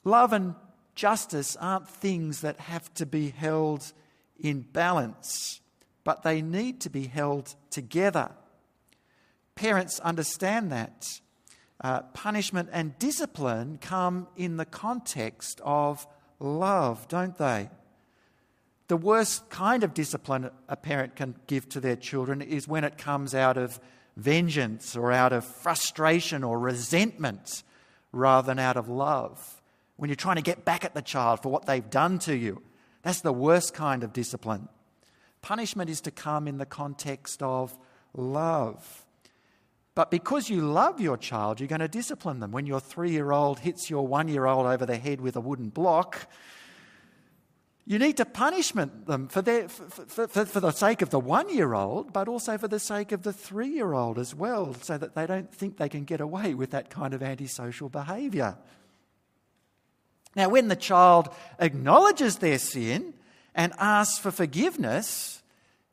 Love 0.02 0.32
and 0.32 0.56
justice 0.96 1.56
aren't 1.60 1.88
things 1.88 2.40
that 2.40 2.58
have 2.58 2.92
to 2.94 3.06
be 3.06 3.30
held 3.30 3.92
in 4.36 4.62
balance, 4.62 5.60
but 6.02 6.24
they 6.24 6.42
need 6.42 6.80
to 6.80 6.90
be 6.90 7.06
held 7.06 7.54
together. 7.70 8.32
Parents 9.54 10.00
understand 10.00 10.72
that 10.72 11.20
uh, 11.80 12.02
punishment 12.14 12.68
and 12.72 12.98
discipline 12.98 13.78
come 13.80 14.26
in 14.36 14.56
the 14.56 14.64
context 14.64 15.60
of 15.62 16.04
love, 16.38 17.08
don't 17.08 17.36
they? 17.36 17.70
The 18.88 18.96
worst 18.96 19.50
kind 19.50 19.82
of 19.82 19.94
discipline 19.94 20.50
a 20.68 20.76
parent 20.76 21.16
can 21.16 21.34
give 21.46 21.68
to 21.70 21.80
their 21.80 21.96
children 21.96 22.40
is 22.40 22.68
when 22.68 22.84
it 22.84 22.98
comes 22.98 23.34
out 23.34 23.56
of 23.56 23.80
vengeance 24.16 24.96
or 24.96 25.12
out 25.12 25.32
of 25.32 25.44
frustration 25.44 26.44
or 26.44 26.58
resentment 26.58 27.62
rather 28.12 28.46
than 28.46 28.58
out 28.58 28.76
of 28.76 28.88
love. 28.88 29.60
When 29.96 30.08
you're 30.08 30.16
trying 30.16 30.36
to 30.36 30.42
get 30.42 30.64
back 30.64 30.84
at 30.84 30.94
the 30.94 31.02
child 31.02 31.42
for 31.42 31.48
what 31.48 31.66
they've 31.66 31.88
done 31.88 32.18
to 32.20 32.36
you, 32.36 32.62
that's 33.02 33.20
the 33.20 33.32
worst 33.32 33.74
kind 33.74 34.04
of 34.04 34.12
discipline. 34.12 34.68
Punishment 35.42 35.90
is 35.90 36.00
to 36.02 36.10
come 36.10 36.48
in 36.48 36.58
the 36.58 36.66
context 36.66 37.42
of 37.42 37.76
love. 38.14 39.05
But 39.96 40.10
because 40.10 40.50
you 40.50 40.60
love 40.60 41.00
your 41.00 41.16
child, 41.16 41.58
you're 41.58 41.68
going 41.68 41.80
to 41.80 41.88
discipline 41.88 42.38
them. 42.38 42.52
When 42.52 42.66
your 42.66 42.80
three 42.80 43.12
year 43.12 43.32
old 43.32 43.60
hits 43.60 43.88
your 43.88 44.06
one 44.06 44.28
year 44.28 44.44
old 44.44 44.66
over 44.66 44.84
the 44.84 44.98
head 44.98 45.22
with 45.22 45.36
a 45.36 45.40
wooden 45.40 45.70
block, 45.70 46.28
you 47.86 47.98
need 47.98 48.18
to 48.18 48.26
punish 48.26 48.72
them 48.72 49.28
for, 49.28 49.40
their, 49.40 49.70
for, 49.70 50.26
for, 50.28 50.44
for 50.44 50.60
the 50.60 50.70
sake 50.72 51.00
of 51.00 51.08
the 51.08 51.18
one 51.18 51.48
year 51.48 51.72
old, 51.72 52.12
but 52.12 52.28
also 52.28 52.58
for 52.58 52.68
the 52.68 52.78
sake 52.78 53.10
of 53.10 53.22
the 53.22 53.32
three 53.32 53.70
year 53.70 53.94
old 53.94 54.18
as 54.18 54.34
well, 54.34 54.74
so 54.74 54.98
that 54.98 55.14
they 55.14 55.26
don't 55.26 55.50
think 55.50 55.78
they 55.78 55.88
can 55.88 56.04
get 56.04 56.20
away 56.20 56.52
with 56.52 56.72
that 56.72 56.90
kind 56.90 57.14
of 57.14 57.22
antisocial 57.22 57.88
behaviour. 57.88 58.58
Now, 60.34 60.50
when 60.50 60.68
the 60.68 60.76
child 60.76 61.30
acknowledges 61.58 62.36
their 62.36 62.58
sin 62.58 63.14
and 63.54 63.72
asks 63.78 64.18
for 64.18 64.30
forgiveness, 64.30 65.42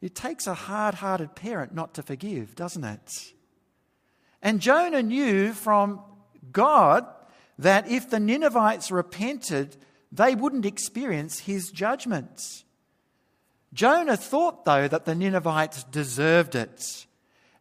it 0.02 0.14
takes 0.14 0.46
a 0.46 0.56
hard 0.56 0.96
hearted 0.96 1.36
parent 1.36 1.74
not 1.74 1.94
to 1.94 2.04
forgive, 2.04 2.54
doesn't 2.54 2.84
it? 2.84 3.34
And 4.44 4.60
Jonah 4.60 5.02
knew 5.02 5.54
from 5.54 6.02
God 6.52 7.08
that 7.58 7.90
if 7.90 8.10
the 8.10 8.20
Ninevites 8.20 8.92
repented, 8.92 9.78
they 10.12 10.36
wouldn't 10.36 10.66
experience 10.66 11.40
his 11.40 11.72
judgments. 11.72 12.66
Jonah 13.74 14.18
thought, 14.18 14.66
though, 14.66 14.88
that 14.88 15.06
the 15.06 15.16
Ninevites 15.16 15.86
deserved 15.86 16.56
it. 16.56 17.08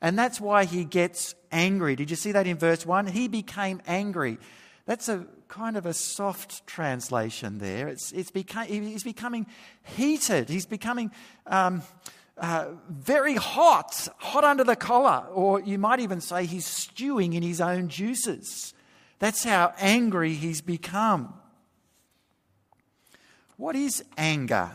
And 0.02 0.18
that's 0.18 0.40
why 0.40 0.64
he 0.64 0.84
gets 0.84 1.36
angry. 1.52 1.94
Did 1.94 2.10
you 2.10 2.16
see 2.16 2.32
that 2.32 2.48
in 2.48 2.58
verse 2.58 2.84
1? 2.84 3.06
He 3.06 3.28
became 3.28 3.80
angry. 3.86 4.38
That's 4.84 5.08
a 5.08 5.26
kind 5.46 5.76
of 5.76 5.86
a 5.86 5.94
soft 5.94 6.66
translation 6.66 7.58
there. 7.58 7.86
It's, 7.86 8.10
it's 8.10 8.32
beca- 8.32 8.66
he's 8.66 9.04
becoming 9.04 9.46
heated. 9.84 10.48
He's 10.48 10.66
becoming 10.66 11.12
um, 11.46 11.82
uh, 12.42 12.72
very 12.90 13.36
hot, 13.36 14.08
hot 14.18 14.42
under 14.42 14.64
the 14.64 14.74
collar, 14.74 15.24
or 15.32 15.60
you 15.60 15.78
might 15.78 16.00
even 16.00 16.20
say 16.20 16.44
he's 16.44 16.66
stewing 16.66 17.34
in 17.34 17.42
his 17.42 17.60
own 17.60 17.88
juices. 17.88 18.74
That's 19.20 19.44
how 19.44 19.72
angry 19.78 20.34
he's 20.34 20.60
become. 20.60 21.34
What 23.56 23.76
is 23.76 24.02
anger? 24.18 24.72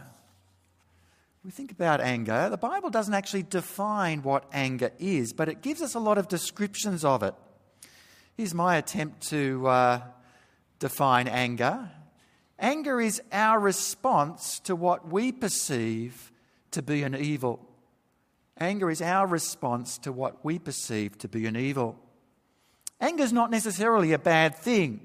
We 1.44 1.52
think 1.52 1.74
about 1.74 2.00
anger. 2.00 2.48
The 2.50 2.58
Bible 2.58 2.90
doesn't 2.90 3.14
actually 3.14 3.44
define 3.44 4.24
what 4.24 4.46
anger 4.54 4.92
is, 4.98 5.34
but 5.34 5.50
it 5.50 5.62
gives 5.62 5.82
us 5.82 5.94
a 5.94 6.00
lot 6.00 6.18
of 6.18 6.30
descriptions 6.30 7.04
of 7.04 7.22
it. 7.22 7.36
Here's 8.38 8.54
my 8.54 8.78
attempt 8.78 9.28
to 9.30 9.68
uh, 9.68 10.02
define 10.80 11.28
anger 11.28 11.92
anger 12.60 13.00
is 13.02 13.22
our 13.32 13.60
response 13.60 14.60
to 14.60 14.76
what 14.76 15.12
we 15.12 15.32
perceive 15.32 16.32
to 16.72 16.82
be 16.82 17.04
an 17.04 17.16
evil. 17.16 17.68
Anger 18.60 18.90
is 18.90 19.02
our 19.02 19.28
response 19.28 19.98
to 20.00 20.12
what 20.12 20.44
we 20.44 20.60
perceive 20.60 21.18
to 21.20 21.28
be 21.28 21.46
an 21.46 21.56
evil. 21.56 21.98
Anger 23.00 23.24
is 23.24 23.34
not 23.34 23.52
necessarily 23.52 24.14
a 24.14 24.20
bad 24.20 24.56
thing. 24.56 25.02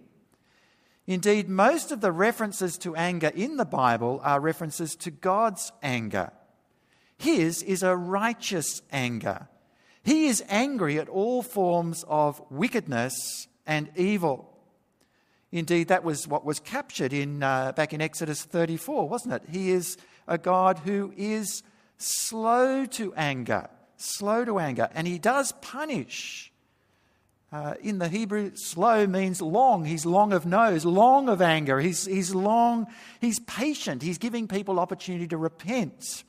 Indeed, 1.07 1.49
most 1.49 1.93
of 1.93 2.01
the 2.01 2.13
references 2.13 2.79
to 2.79 2.95
anger 2.95 3.31
in 3.35 3.57
the 3.57 3.65
Bible 3.65 4.21
are 4.23 4.41
references 4.41 4.95
to 4.97 5.11
God's 5.11 5.73
anger. 5.83 6.33
His 7.19 7.63
is 7.63 7.83
a 7.83 7.97
righteous 7.97 8.83
anger. 8.91 9.49
He 10.03 10.27
is 10.27 10.43
angry 10.49 10.99
at 10.99 11.09
all 11.09 11.43
forms 11.43 12.05
of 12.09 12.43
wickedness 12.51 13.47
and 13.67 13.91
evil. 13.97 14.49
Indeed, 15.51 15.89
that 15.89 16.03
was 16.03 16.27
what 16.27 16.45
was 16.45 16.61
captured 16.61 17.13
in, 17.13 17.43
uh, 17.43 17.73
back 17.73 17.93
in 17.93 18.01
Exodus 18.01 18.43
34, 18.43 19.09
wasn't 19.09 19.35
it? 19.35 19.43
He 19.51 19.71
is 19.71 19.99
a 20.27 20.39
God 20.39 20.81
who 20.81 21.13
is 21.17 21.63
slow 21.99 22.87
to 22.87 23.15
anger, 23.15 23.69
slow 23.97 24.45
to 24.45 24.59
anger, 24.59 24.89
and 24.95 25.07
he 25.07 25.19
does 25.19 25.53
punish. 25.61 26.53
Uh, 27.53 27.75
in 27.83 27.99
the 27.99 28.09
Hebrew, 28.09 28.53
slow 28.55 29.07
means 29.07 29.43
long. 29.43 29.85
He's 29.85 30.07
long 30.07 30.33
of 30.33 30.47
nose, 30.47 30.87
long 30.87 31.29
of 31.29 31.43
anger. 31.43 31.81
He's, 31.81 32.07
he's 32.07 32.35
long, 32.35 32.87
he's 33.21 33.41
patient. 33.41 34.03
He's 34.03 34.17
giving 34.17 34.49
people 34.49 34.81
opportunity 34.81 35.29
to 35.29 35.37
repent, 35.37 36.25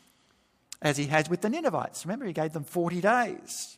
as 0.81 0.97
he 0.97 1.05
has 1.05 1.29
with 1.29 1.41
the 1.41 1.49
Ninevites. 1.49 2.05
Remember, 2.05 2.25
he 2.25 2.33
gave 2.33 2.51
them 2.51 2.65
40 2.65 2.99
days. 2.99 3.77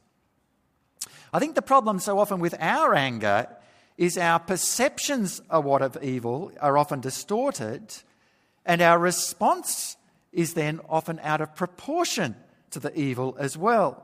I 1.32 1.40
think 1.40 1.54
the 1.54 1.62
problem 1.62 2.00
so 2.00 2.18
often 2.18 2.40
with 2.40 2.56
our 2.60 2.96
anger 2.96 3.48
is 3.98 4.18
our 4.18 4.40
perceptions 4.40 5.42
of 5.50 5.66
what 5.66 5.82
of 5.82 5.98
evil 6.02 6.52
are 6.60 6.78
often 6.78 7.00
distorted, 7.00 7.94
and 8.66 8.82
our 8.82 8.98
response 8.98 9.98
is 10.36 10.54
then 10.54 10.80
often 10.88 11.20
out 11.24 11.42
of 11.42 11.56
proportion 11.56 12.36
to 12.70 12.80
the 12.80 12.98
evil 13.00 13.36
as 13.39 13.58
well. 13.58 14.04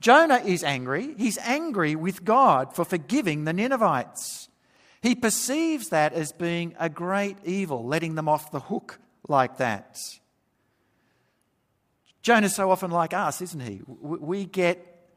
Jonah 0.00 0.42
is 0.44 0.64
angry. 0.64 1.14
He's 1.18 1.38
angry 1.38 1.96
with 1.96 2.24
God 2.24 2.74
for 2.74 2.84
forgiving 2.84 3.44
the 3.44 3.52
Ninevites. 3.52 4.48
He 5.02 5.14
perceives 5.14 5.90
that 5.90 6.12
as 6.12 6.32
being 6.32 6.74
a 6.78 6.88
great 6.88 7.36
evil, 7.44 7.84
letting 7.84 8.14
them 8.14 8.28
off 8.28 8.50
the 8.50 8.60
hook 8.60 9.00
like 9.28 9.58
that. 9.58 9.98
Jonah's 12.22 12.54
so 12.54 12.70
often 12.70 12.90
like 12.90 13.12
us, 13.12 13.42
isn't 13.42 13.60
he? 13.60 13.82
We 13.86 14.46
get 14.46 15.10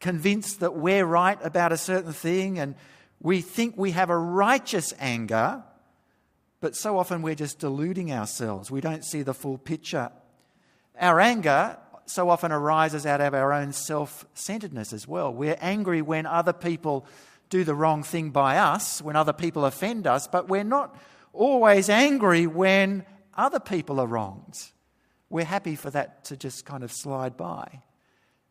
convinced 0.00 0.60
that 0.60 0.74
we're 0.74 1.06
right 1.06 1.38
about 1.42 1.72
a 1.72 1.78
certain 1.78 2.12
thing 2.12 2.58
and 2.58 2.74
we 3.20 3.40
think 3.40 3.76
we 3.78 3.92
have 3.92 4.10
a 4.10 4.18
righteous 4.18 4.92
anger, 4.98 5.62
but 6.62 6.76
so 6.76 6.96
often 6.96 7.22
we're 7.22 7.34
just 7.34 7.58
deluding 7.58 8.12
ourselves. 8.12 8.70
We 8.70 8.80
don't 8.80 9.04
see 9.04 9.22
the 9.22 9.34
full 9.34 9.58
picture. 9.58 10.12
Our 10.98 11.18
anger 11.18 11.76
so 12.06 12.30
often 12.30 12.52
arises 12.52 13.04
out 13.04 13.20
of 13.20 13.34
our 13.34 13.52
own 13.52 13.72
self 13.72 14.24
centeredness 14.34 14.92
as 14.92 15.08
well. 15.08 15.34
We're 15.34 15.58
angry 15.60 16.02
when 16.02 16.24
other 16.24 16.52
people 16.52 17.04
do 17.50 17.64
the 17.64 17.74
wrong 17.74 18.04
thing 18.04 18.30
by 18.30 18.58
us, 18.58 19.02
when 19.02 19.16
other 19.16 19.32
people 19.32 19.64
offend 19.64 20.06
us, 20.06 20.28
but 20.28 20.48
we're 20.48 20.62
not 20.62 20.96
always 21.32 21.90
angry 21.90 22.46
when 22.46 23.04
other 23.34 23.60
people 23.60 23.98
are 23.98 24.06
wronged. 24.06 24.56
We're 25.30 25.44
happy 25.44 25.74
for 25.74 25.90
that 25.90 26.24
to 26.26 26.36
just 26.36 26.64
kind 26.64 26.84
of 26.84 26.92
slide 26.92 27.36
by. 27.36 27.82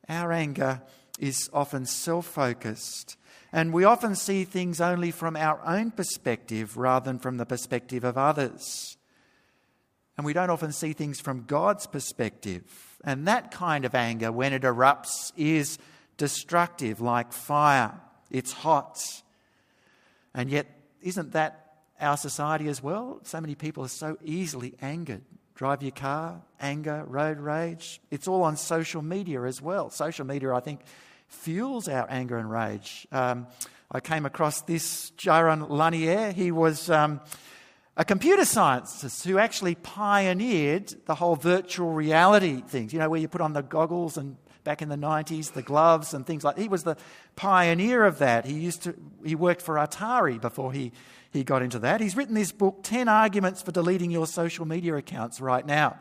Our 0.09 0.33
anger 0.33 0.81
is 1.17 1.49
often 1.53 1.85
self 1.85 2.25
focused, 2.25 3.15
and 3.51 3.73
we 3.73 3.83
often 3.83 4.15
see 4.15 4.43
things 4.43 4.79
only 4.79 5.11
from 5.11 5.35
our 5.35 5.61
own 5.65 5.91
perspective 5.91 6.77
rather 6.77 7.05
than 7.05 7.19
from 7.19 7.37
the 7.37 7.45
perspective 7.45 8.03
of 8.03 8.17
others. 8.17 8.97
And 10.17 10.25
we 10.25 10.33
don't 10.33 10.49
often 10.49 10.71
see 10.71 10.93
things 10.93 11.19
from 11.19 11.45
God's 11.45 11.87
perspective. 11.87 12.63
And 13.03 13.27
that 13.27 13.51
kind 13.51 13.85
of 13.85 13.95
anger, 13.95 14.31
when 14.31 14.53
it 14.53 14.61
erupts, 14.61 15.31
is 15.35 15.79
destructive 16.17 17.01
like 17.01 17.33
fire. 17.33 17.99
It's 18.29 18.51
hot. 18.51 18.99
And 20.33 20.49
yet, 20.49 20.67
isn't 21.01 21.33
that 21.33 21.73
our 21.99 22.17
society 22.17 22.67
as 22.67 22.81
well? 22.81 23.19
So 23.23 23.41
many 23.41 23.55
people 23.55 23.83
are 23.83 23.89
so 23.89 24.17
easily 24.23 24.75
angered 24.81 25.23
drive 25.61 25.83
your 25.83 25.91
car, 25.91 26.41
anger, 26.59 27.05
road 27.07 27.37
rage. 27.37 28.01
It's 28.09 28.27
all 28.27 28.41
on 28.41 28.57
social 28.57 29.03
media 29.03 29.43
as 29.43 29.61
well. 29.61 29.91
Social 29.91 30.25
media, 30.25 30.51
I 30.55 30.59
think, 30.59 30.79
fuels 31.31 31.87
our 31.87 32.05
anger 32.09 32.37
and 32.37 32.49
rage. 32.49 33.07
Um, 33.11 33.47
I 33.91 33.99
came 33.99 34.25
across 34.25 34.61
this 34.61 35.11
Jaron 35.17 35.69
Lanier. 35.69 36.31
He 36.31 36.51
was 36.51 36.89
um, 36.89 37.19
a 37.97 38.05
computer 38.05 38.45
scientist 38.45 39.25
who 39.25 39.37
actually 39.37 39.75
pioneered 39.75 40.93
the 41.05 41.15
whole 41.15 41.35
virtual 41.35 41.91
reality 41.91 42.61
things, 42.61 42.93
you 42.93 42.99
know, 42.99 43.09
where 43.09 43.19
you 43.19 43.27
put 43.27 43.41
on 43.41 43.53
the 43.53 43.63
goggles 43.63 44.17
and 44.17 44.37
back 44.63 44.81
in 44.81 44.89
the 44.89 44.95
90s, 44.95 45.53
the 45.53 45.63
gloves 45.63 46.13
and 46.13 46.25
things 46.25 46.43
like 46.43 46.55
that. 46.55 46.61
He 46.61 46.67
was 46.67 46.83
the 46.83 46.95
pioneer 47.35 48.03
of 48.03 48.19
that. 48.19 48.45
He 48.45 48.53
used 48.53 48.83
to, 48.83 48.95
he 49.25 49.33
worked 49.33 49.61
for 49.61 49.75
Atari 49.75 50.39
before 50.39 50.71
he 50.71 50.91
he 51.31 51.43
got 51.43 51.61
into 51.61 51.79
that. 51.79 52.01
He's 52.01 52.15
written 52.15 52.35
this 52.35 52.51
book, 52.51 52.79
10 52.83 53.07
Arguments 53.07 53.61
for 53.61 53.71
Deleting 53.71 54.11
Your 54.11 54.27
Social 54.27 54.65
Media 54.65 54.95
Accounts 54.95 55.39
Right 55.39 55.65
Now. 55.65 55.97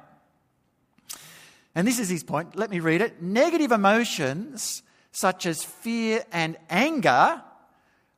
And 1.75 1.87
this 1.87 2.01
is 2.01 2.09
his 2.09 2.25
point. 2.25 2.57
Let 2.57 2.69
me 2.69 2.81
read 2.81 3.01
it. 3.01 3.23
Negative 3.23 3.71
emotions, 3.71 4.83
such 5.13 5.47
as 5.47 5.65
fear 5.65 6.25
and 6.33 6.57
anger, 6.69 7.43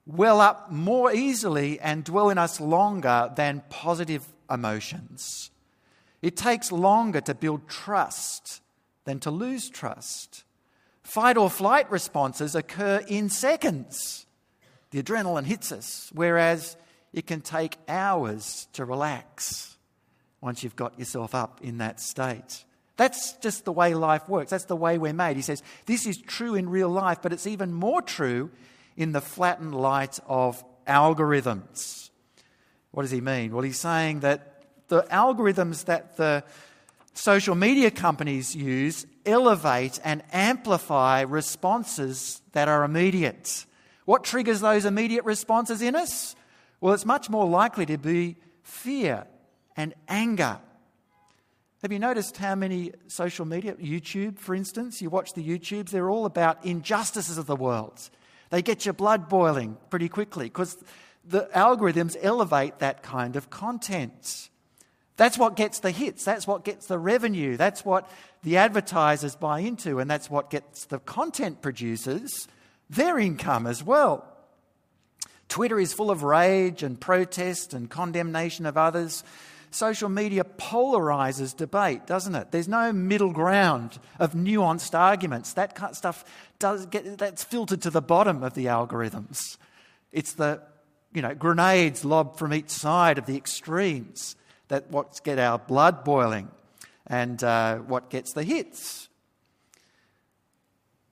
well 0.06 0.40
up 0.40 0.70
more 0.70 1.12
easily 1.12 1.80
and 1.80 2.04
dwell 2.04 2.30
in 2.30 2.38
us 2.38 2.60
longer 2.60 3.30
than 3.36 3.62
positive 3.70 4.26
emotions. 4.50 5.50
It 6.20 6.36
takes 6.36 6.70
longer 6.70 7.20
to 7.22 7.34
build 7.34 7.68
trust 7.68 8.60
than 9.04 9.20
to 9.20 9.30
lose 9.30 9.68
trust. 9.68 10.44
Fight 11.02 11.36
or 11.36 11.50
flight 11.50 11.90
responses 11.90 12.54
occur 12.54 13.02
in 13.08 13.28
seconds. 13.28 14.26
The 14.90 15.02
adrenaline 15.02 15.46
hits 15.46 15.72
us, 15.72 16.10
whereas 16.14 16.76
it 17.12 17.26
can 17.26 17.40
take 17.40 17.76
hours 17.88 18.68
to 18.74 18.84
relax 18.84 19.76
once 20.40 20.62
you've 20.62 20.76
got 20.76 20.98
yourself 20.98 21.34
up 21.34 21.60
in 21.62 21.78
that 21.78 22.00
state. 22.00 22.64
That's 22.96 23.34
just 23.34 23.64
the 23.64 23.72
way 23.72 23.94
life 23.94 24.28
works. 24.28 24.50
That's 24.50 24.66
the 24.66 24.76
way 24.76 24.98
we're 24.98 25.12
made. 25.12 25.36
He 25.36 25.42
says 25.42 25.62
this 25.86 26.06
is 26.06 26.18
true 26.18 26.54
in 26.54 26.68
real 26.68 26.90
life, 26.90 27.18
but 27.22 27.32
it's 27.32 27.46
even 27.46 27.72
more 27.72 28.02
true 28.02 28.50
in 28.96 29.12
the 29.12 29.20
flattened 29.20 29.74
light 29.74 30.18
of 30.26 30.62
algorithms. 30.86 32.10
What 32.90 33.02
does 33.02 33.10
he 33.10 33.20
mean? 33.20 33.52
Well, 33.52 33.62
he's 33.62 33.80
saying 33.80 34.20
that 34.20 34.64
the 34.88 35.02
algorithms 35.04 35.86
that 35.86 36.16
the 36.16 36.44
social 37.14 37.54
media 37.54 37.90
companies 37.90 38.54
use 38.54 39.06
elevate 39.24 39.98
and 40.04 40.22
amplify 40.32 41.22
responses 41.22 42.42
that 42.52 42.68
are 42.68 42.84
immediate. 42.84 43.64
What 44.04 44.24
triggers 44.24 44.60
those 44.60 44.84
immediate 44.84 45.24
responses 45.24 45.80
in 45.80 45.94
us? 45.94 46.34
Well, 46.80 46.92
it's 46.92 47.06
much 47.06 47.30
more 47.30 47.46
likely 47.46 47.86
to 47.86 47.96
be 47.96 48.36
fear 48.62 49.26
and 49.76 49.94
anger. 50.08 50.58
Have 51.82 51.90
you 51.90 51.98
noticed 51.98 52.36
how 52.36 52.54
many 52.54 52.92
social 53.08 53.44
media, 53.44 53.74
YouTube 53.74 54.38
for 54.38 54.54
instance, 54.54 55.02
you 55.02 55.10
watch 55.10 55.32
the 55.32 55.42
YouTubes, 55.42 55.90
they're 55.90 56.10
all 56.10 56.26
about 56.26 56.64
injustices 56.64 57.38
of 57.38 57.46
the 57.46 57.56
world. 57.56 58.08
They 58.50 58.62
get 58.62 58.86
your 58.86 58.92
blood 58.92 59.28
boiling 59.28 59.76
pretty 59.90 60.08
quickly 60.08 60.44
because 60.44 60.76
the 61.24 61.48
algorithms 61.54 62.16
elevate 62.22 62.78
that 62.78 63.02
kind 63.02 63.34
of 63.34 63.50
content. 63.50 64.48
That's 65.16 65.36
what 65.36 65.56
gets 65.56 65.80
the 65.80 65.90
hits, 65.90 66.24
that's 66.24 66.46
what 66.46 66.64
gets 66.64 66.86
the 66.86 67.00
revenue, 67.00 67.56
that's 67.56 67.84
what 67.84 68.08
the 68.44 68.58
advertisers 68.58 69.34
buy 69.34 69.60
into, 69.60 69.98
and 69.98 70.08
that's 70.08 70.30
what 70.30 70.50
gets 70.50 70.84
the 70.84 71.00
content 71.00 71.62
producers 71.62 72.46
their 72.88 73.18
income 73.18 73.66
as 73.66 73.82
well. 73.82 74.24
Twitter 75.48 75.80
is 75.80 75.92
full 75.92 76.12
of 76.12 76.22
rage 76.22 76.84
and 76.84 77.00
protest 77.00 77.74
and 77.74 77.90
condemnation 77.90 78.66
of 78.66 78.76
others. 78.76 79.24
Social 79.74 80.10
media 80.10 80.44
polarizes 80.44 81.56
debate, 81.56 82.06
doesn't 82.06 82.34
it? 82.34 82.50
There's 82.50 82.68
no 82.68 82.92
middle 82.92 83.32
ground 83.32 83.98
of 84.18 84.34
nuanced 84.34 84.96
arguments. 84.96 85.54
That 85.54 85.74
kind 85.74 85.90
of 85.90 85.96
stuff 85.96 86.24
does 86.58 86.84
get 86.86 87.16
that's 87.16 87.42
filtered 87.42 87.80
to 87.82 87.90
the 87.90 88.02
bottom 88.02 88.42
of 88.42 88.52
the 88.52 88.66
algorithms. 88.66 89.56
It's 90.12 90.34
the 90.34 90.60
you 91.14 91.22
know 91.22 91.34
grenades 91.34 92.04
lobbed 92.04 92.38
from 92.38 92.52
each 92.52 92.68
side 92.68 93.16
of 93.16 93.24
the 93.24 93.36
extremes 93.36 94.36
that 94.68 94.90
what 94.90 95.20
get 95.24 95.38
our 95.38 95.58
blood 95.58 96.04
boiling 96.04 96.50
and 97.06 97.42
uh, 97.42 97.76
what 97.78 98.10
gets 98.10 98.34
the 98.34 98.42
hits. 98.42 99.08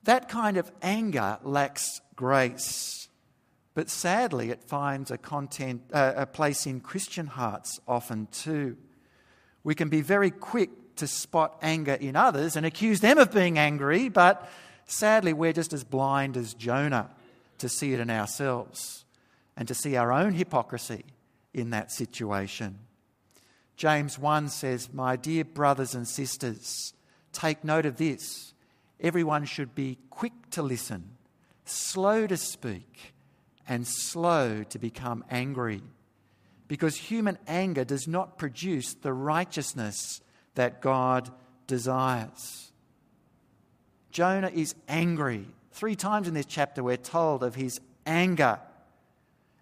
That 0.04 0.28
kind 0.28 0.58
of 0.58 0.70
anger 0.82 1.38
lacks 1.42 2.00
grace. 2.14 2.99
But 3.80 3.88
sadly, 3.88 4.50
it 4.50 4.62
finds 4.62 5.10
a, 5.10 5.16
content, 5.16 5.84
uh, 5.90 6.12
a 6.14 6.26
place 6.26 6.66
in 6.66 6.80
Christian 6.80 7.26
hearts 7.26 7.80
often 7.88 8.28
too. 8.30 8.76
We 9.64 9.74
can 9.74 9.88
be 9.88 10.02
very 10.02 10.30
quick 10.30 10.96
to 10.96 11.06
spot 11.06 11.56
anger 11.62 11.94
in 11.94 12.14
others 12.14 12.56
and 12.56 12.66
accuse 12.66 13.00
them 13.00 13.16
of 13.16 13.32
being 13.32 13.58
angry, 13.58 14.10
but 14.10 14.50
sadly, 14.84 15.32
we're 15.32 15.54
just 15.54 15.72
as 15.72 15.82
blind 15.82 16.36
as 16.36 16.52
Jonah 16.52 17.08
to 17.56 17.70
see 17.70 17.94
it 17.94 18.00
in 18.00 18.10
ourselves 18.10 19.06
and 19.56 19.66
to 19.66 19.74
see 19.74 19.96
our 19.96 20.12
own 20.12 20.34
hypocrisy 20.34 21.06
in 21.54 21.70
that 21.70 21.90
situation. 21.90 22.80
James 23.78 24.18
1 24.18 24.50
says, 24.50 24.92
My 24.92 25.16
dear 25.16 25.42
brothers 25.42 25.94
and 25.94 26.06
sisters, 26.06 26.92
take 27.32 27.64
note 27.64 27.86
of 27.86 27.96
this. 27.96 28.52
Everyone 29.00 29.46
should 29.46 29.74
be 29.74 29.96
quick 30.10 30.50
to 30.50 30.60
listen, 30.60 31.16
slow 31.64 32.26
to 32.26 32.36
speak 32.36 33.14
and 33.70 33.86
slow 33.86 34.64
to 34.64 34.78
become 34.80 35.24
angry. 35.30 35.80
Because 36.66 36.96
human 36.96 37.38
anger 37.46 37.84
does 37.84 38.08
not 38.08 38.36
produce 38.36 38.94
the 38.94 39.12
righteousness 39.12 40.20
that 40.56 40.82
God 40.82 41.30
desires. 41.68 42.72
Jonah 44.10 44.50
is 44.52 44.74
angry. 44.88 45.46
Three 45.70 45.94
times 45.94 46.26
in 46.26 46.34
this 46.34 46.46
chapter, 46.46 46.82
we're 46.82 46.96
told 46.96 47.44
of 47.44 47.54
his 47.54 47.80
anger. 48.04 48.58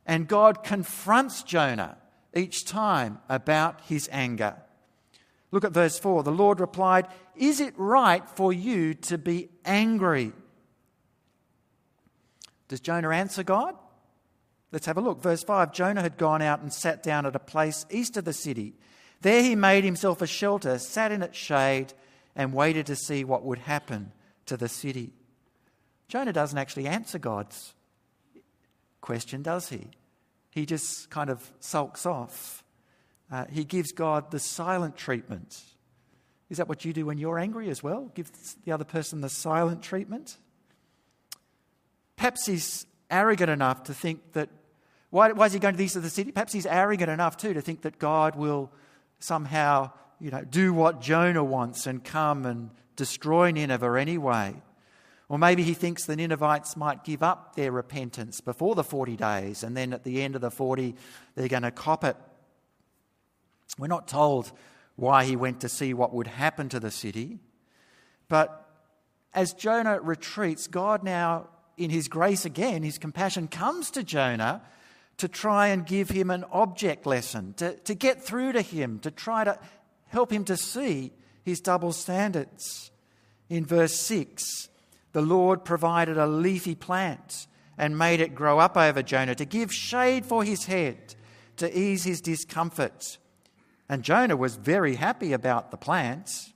And 0.07 0.27
God 0.27 0.65
confronts 0.65 1.43
Jonah 1.43 1.99
each 2.35 2.65
time 2.65 3.19
about 3.29 3.83
his 3.83 4.09
anger. 4.11 4.57
Look 5.51 5.65
at 5.65 5.73
verse 5.73 5.99
4. 5.99 6.23
The 6.23 6.31
Lord 6.31 6.61
replied, 6.61 7.09
Is 7.37 7.61
it 7.61 7.75
right 7.77 8.27
for 8.27 8.55
you 8.55 8.95
to 8.95 9.19
be 9.19 9.51
angry? 9.67 10.33
Does 12.69 12.81
Jonah 12.81 13.11
answer 13.11 13.43
God? 13.43 13.75
Let's 14.71 14.87
have 14.87 14.99
a 14.99 15.03
look. 15.03 15.23
Verse 15.23 15.43
5 15.43 15.73
Jonah 15.73 16.03
had 16.03 16.17
gone 16.17 16.43
out 16.43 16.61
and 16.61 16.73
sat 16.73 17.03
down 17.03 17.27
at 17.27 17.37
a 17.37 17.41
place 17.41 17.87
east 17.91 18.17
of 18.17 18.25
the 18.25 18.33
city. 18.33 18.75
There 19.21 19.43
he 19.43 19.57
made 19.57 19.85
himself 19.85 20.23
a 20.23 20.27
shelter, 20.27 20.79
sat 20.79 21.11
in 21.11 21.23
its 21.23 21.37
shade, 21.37 21.93
and 22.37 22.53
waited 22.53 22.87
to 22.87 22.97
see 22.97 23.25
what 23.25 23.45
would 23.45 23.59
happen 23.59 24.13
to 24.47 24.57
the 24.57 24.69
city. 24.69 25.13
Jonah 26.07 26.33
doesn't 26.33 26.59
actually 26.59 26.87
answer 26.87 27.19
God's 27.19 27.75
question, 29.01 29.43
does 29.43 29.69
he? 29.69 29.89
He 30.51 30.67
just 30.67 31.11
kind 31.11 31.31
of 31.31 31.53
sulks 31.61 32.07
off. 32.07 32.63
Uh, 33.31 33.45
he 33.51 33.65
gives 33.65 33.93
God 33.93 34.31
the 34.31 34.39
silent 34.39 34.97
treatment. 34.97 35.61
Is 36.49 36.57
that 36.57 36.69
what 36.69 36.85
you 36.85 36.93
do 36.93 37.07
when 37.07 37.19
you're 37.19 37.39
angry 37.39 37.69
as 37.69 37.83
well? 37.83 38.11
Give 38.15 38.31
the 38.65 38.73
other 38.73 38.85
person 38.85 39.21
the 39.21 39.29
silent 39.29 39.83
treatment? 39.83 40.39
Perhaps 42.17 42.47
he's 42.47 42.87
arrogant 43.11 43.51
enough 43.51 43.85
to 43.85 43.95
think 43.95 44.33
that. 44.33 44.49
Why, 45.11 45.33
why 45.33 45.47
is 45.47 45.55
he 45.55 45.59
going 45.59 45.73
to 45.73 45.79
the 45.79 45.85
east 45.85 45.97
of 45.97 46.03
the 46.03 46.11
city? 46.11 46.33
Perhaps 46.33 46.53
he's 46.53 46.67
arrogant 46.67 47.11
enough 47.11 47.39
too 47.39 47.55
to 47.55 47.63
think 47.63 47.81
that 47.81 47.99
God 47.99 48.37
will 48.37 48.71
somehow, 49.21 49.91
you 50.21 50.31
know, 50.31 50.45
do 50.45 50.75
what 50.75 51.01
Jonah 51.01 51.43
wants 51.43 51.87
and 51.87 52.05
come 52.05 52.45
and 52.45 52.69
destroy 52.95 53.51
Nineveh 53.51 53.99
anyway. 53.99 54.55
Or 55.29 55.39
maybe 55.39 55.63
he 55.63 55.75
thinks 55.75 56.05
the 56.05 56.17
Ninevites 56.17 56.77
might 56.77 57.05
give 57.05 57.23
up 57.23 57.55
their 57.55 57.71
repentance 57.71 58.41
before 58.41 58.75
the 58.75 58.85
40 58.85 59.17
days, 59.17 59.63
and 59.63 59.77
then 59.77 59.93
at 59.93 60.05
the 60.05 60.23
end 60.23 60.35
of 60.35 60.41
the 60.41 60.51
40, 60.51 60.95
they're 61.35 61.49
going 61.49 61.63
to 61.63 61.71
cop 61.71 62.03
it. 62.03 62.17
We're 63.79 63.89
not 63.89 64.09
told 64.09 64.51
why 64.97 65.25
he 65.25 65.37
went 65.37 65.61
to 65.61 65.69
see 65.69 65.93
what 65.93 66.15
would 66.15 66.27
happen 66.27 66.69
to 66.71 66.81
the 66.81 66.91
city, 66.91 67.39
but 68.29 68.65
as 69.35 69.53
Jonah 69.53 70.01
retreats, 70.01 70.67
God 70.67 71.05
now, 71.05 71.49
in 71.79 71.91
his 71.91 72.09
grace 72.09 72.45
again, 72.45 72.83
his 72.83 72.99
compassion, 72.99 73.49
comes 73.49 73.91
to 73.93 74.03
Jonah 74.03 74.63
to 75.19 75.29
try 75.29 75.69
and 75.69 75.87
give 75.87 76.11
him 76.11 76.31
an 76.31 76.45
object 76.53 77.07
lesson, 77.07 77.55
to, 77.55 77.75
to 77.79 77.95
get 77.95 78.23
through 78.23 78.53
to 78.53 78.63
him, 78.63 78.99
to 79.01 79.11
try 79.11 79.45
to 79.45 79.59
help 80.09 80.33
him 80.33 80.45
to 80.45 80.57
see 80.57 81.13
his 81.45 81.61
double 81.61 81.93
standards. 81.93 82.91
In 83.49 83.65
verse 83.65 83.95
6, 83.95 84.69
the 85.13 85.23
Lord 85.23 85.65
provided 85.65 86.19
a 86.19 86.27
leafy 86.27 86.75
plant 86.75 87.47
and 87.77 87.97
made 87.97 88.21
it 88.21 88.35
grow 88.35 88.59
up 88.59 88.77
over 88.77 89.03
Jonah 89.03 89.35
to 89.37 89.45
give 89.45 89.73
shade 89.73 90.27
for 90.27 90.45
his 90.45 90.67
head, 90.67 91.15
to 91.57 91.79
ease 91.79 92.05
his 92.05 92.21
discomfort. 92.21 93.19
And 93.89 94.03
Jonah 94.03 94.37
was 94.37 94.57
very 94.57 94.97
happy 94.97 95.33
about 95.33 95.71
the 95.71 95.77
plant. 95.77 96.53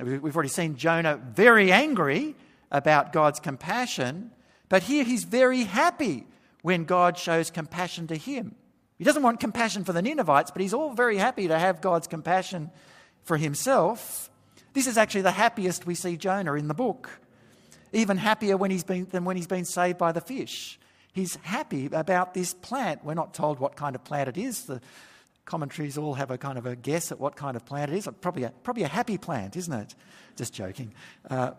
We've 0.00 0.34
already 0.34 0.48
seen 0.48 0.76
Jonah 0.76 1.16
very 1.16 1.72
angry 1.72 2.34
about 2.70 3.12
God's 3.12 3.40
compassion, 3.40 4.30
but 4.68 4.84
here 4.84 5.04
he's 5.04 5.24
very 5.24 5.64
happy 5.64 6.26
when 6.62 6.84
God 6.84 7.16
shows 7.16 7.50
compassion 7.50 8.06
to 8.08 8.16
him. 8.16 8.54
He 8.98 9.04
doesn't 9.04 9.22
want 9.22 9.40
compassion 9.40 9.84
for 9.84 9.92
the 9.92 10.02
Ninevites, 10.02 10.50
but 10.50 10.62
he's 10.62 10.74
all 10.74 10.92
very 10.92 11.16
happy 11.16 11.48
to 11.48 11.58
have 11.58 11.80
God's 11.80 12.06
compassion 12.06 12.70
for 13.24 13.36
himself. 13.36 14.30
This 14.72 14.86
is 14.86 14.96
actually 14.96 15.22
the 15.22 15.30
happiest 15.30 15.86
we 15.86 15.94
see 15.94 16.16
Jonah 16.16 16.54
in 16.54 16.68
the 16.68 16.74
book. 16.74 17.10
Even 17.92 18.16
happier 18.16 18.56
when 18.56 18.70
he's 18.70 18.84
been, 18.84 19.06
than 19.10 19.24
when 19.24 19.36
he's 19.36 19.46
been 19.46 19.64
saved 19.64 19.98
by 19.98 20.12
the 20.12 20.20
fish. 20.20 20.78
He's 21.12 21.36
happy 21.36 21.86
about 21.86 22.34
this 22.34 22.52
plant. 22.52 23.04
We're 23.04 23.14
not 23.14 23.32
told 23.32 23.58
what 23.58 23.76
kind 23.76 23.94
of 23.94 24.04
plant 24.04 24.28
it 24.28 24.36
is. 24.36 24.64
The 24.64 24.80
commentaries 25.46 25.96
all 25.96 26.14
have 26.14 26.30
a 26.30 26.36
kind 26.36 26.58
of 26.58 26.66
a 26.66 26.76
guess 26.76 27.10
at 27.12 27.18
what 27.18 27.36
kind 27.36 27.56
of 27.56 27.64
plant 27.64 27.90
it 27.90 27.96
is. 27.96 28.08
Probably 28.20 28.42
a, 28.42 28.50
probably 28.50 28.82
a 28.82 28.88
happy 28.88 29.16
plant, 29.16 29.56
isn't 29.56 29.72
it? 29.72 29.94
Just 30.36 30.52
joking. 30.52 30.92
Uh, 31.30 31.52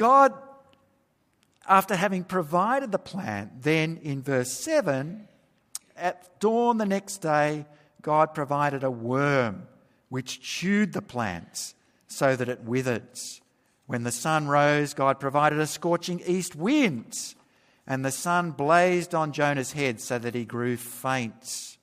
God, 0.00 0.32
after 1.68 1.94
having 1.94 2.24
provided 2.24 2.90
the 2.90 2.98
plant, 2.98 3.62
then 3.64 3.98
in 4.02 4.22
verse 4.22 4.50
7, 4.50 5.28
at 5.94 6.40
dawn 6.40 6.78
the 6.78 6.86
next 6.86 7.18
day, 7.18 7.66
God 8.00 8.32
provided 8.32 8.82
a 8.82 8.90
worm 8.90 9.68
which 10.08 10.40
chewed 10.40 10.94
the 10.94 11.02
plants 11.02 11.74
so 12.06 12.34
that 12.34 12.48
it 12.48 12.62
withered. 12.64 13.10
When 13.84 14.04
the 14.04 14.10
sun 14.10 14.48
rose, 14.48 14.94
God 14.94 15.20
provided 15.20 15.58
a 15.58 15.66
scorching 15.66 16.22
east 16.24 16.56
wind, 16.56 17.34
and 17.86 18.02
the 18.02 18.10
sun 18.10 18.52
blazed 18.52 19.14
on 19.14 19.32
Jonah's 19.32 19.72
head 19.72 20.00
so 20.00 20.18
that 20.18 20.34
he 20.34 20.46
grew 20.46 20.78
faint. 20.78 21.76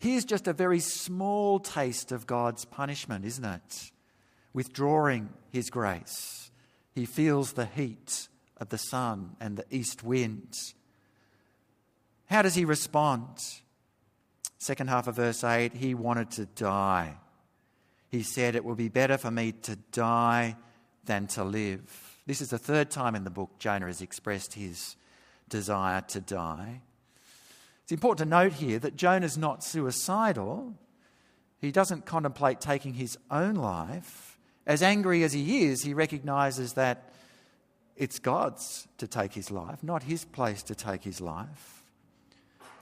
Here's 0.00 0.26
just 0.26 0.46
a 0.48 0.52
very 0.52 0.80
small 0.80 1.60
taste 1.60 2.12
of 2.12 2.26
God's 2.26 2.66
punishment, 2.66 3.24
isn't 3.24 3.44
it? 3.46 3.90
Withdrawing 4.54 5.28
his 5.52 5.68
grace. 5.68 6.50
He 6.94 7.04
feels 7.04 7.52
the 7.52 7.66
heat 7.66 8.28
of 8.56 8.70
the 8.70 8.78
sun 8.78 9.36
and 9.40 9.58
the 9.58 9.66
east 9.70 10.02
winds. 10.02 10.74
How 12.26 12.40
does 12.40 12.54
he 12.54 12.64
respond? 12.64 13.28
Second 14.58 14.88
half 14.88 15.08
of 15.08 15.16
verse 15.16 15.44
8 15.44 15.74
he 15.74 15.94
wanted 15.94 16.30
to 16.32 16.46
die. 16.46 17.16
He 18.10 18.22
said, 18.22 18.54
It 18.54 18.64
will 18.64 18.76
be 18.76 18.88
better 18.88 19.18
for 19.18 19.30
me 19.30 19.52
to 19.62 19.76
die 19.92 20.56
than 21.04 21.26
to 21.28 21.44
live. 21.44 22.18
This 22.26 22.40
is 22.40 22.50
the 22.50 22.58
third 22.58 22.90
time 22.90 23.14
in 23.14 23.24
the 23.24 23.30
book 23.30 23.58
Jonah 23.58 23.86
has 23.86 24.00
expressed 24.00 24.54
his 24.54 24.96
desire 25.48 26.00
to 26.08 26.20
die. 26.20 26.80
It's 27.82 27.92
important 27.92 28.30
to 28.30 28.36
note 28.36 28.54
here 28.54 28.78
that 28.78 28.96
Jonah's 28.96 29.36
not 29.36 29.62
suicidal. 29.62 30.74
He 31.60 31.70
doesn't 31.70 32.06
contemplate 32.06 32.60
taking 32.60 32.94
his 32.94 33.18
own 33.30 33.56
life. 33.56 34.33
As 34.66 34.82
angry 34.82 35.22
as 35.24 35.32
he 35.32 35.64
is, 35.64 35.82
he 35.82 35.94
recognizes 35.94 36.74
that 36.74 37.10
it's 37.96 38.18
God's 38.18 38.88
to 38.98 39.06
take 39.06 39.34
his 39.34 39.50
life, 39.50 39.82
not 39.82 40.04
his 40.04 40.24
place 40.24 40.62
to 40.64 40.74
take 40.74 41.04
his 41.04 41.20
life. 41.20 41.84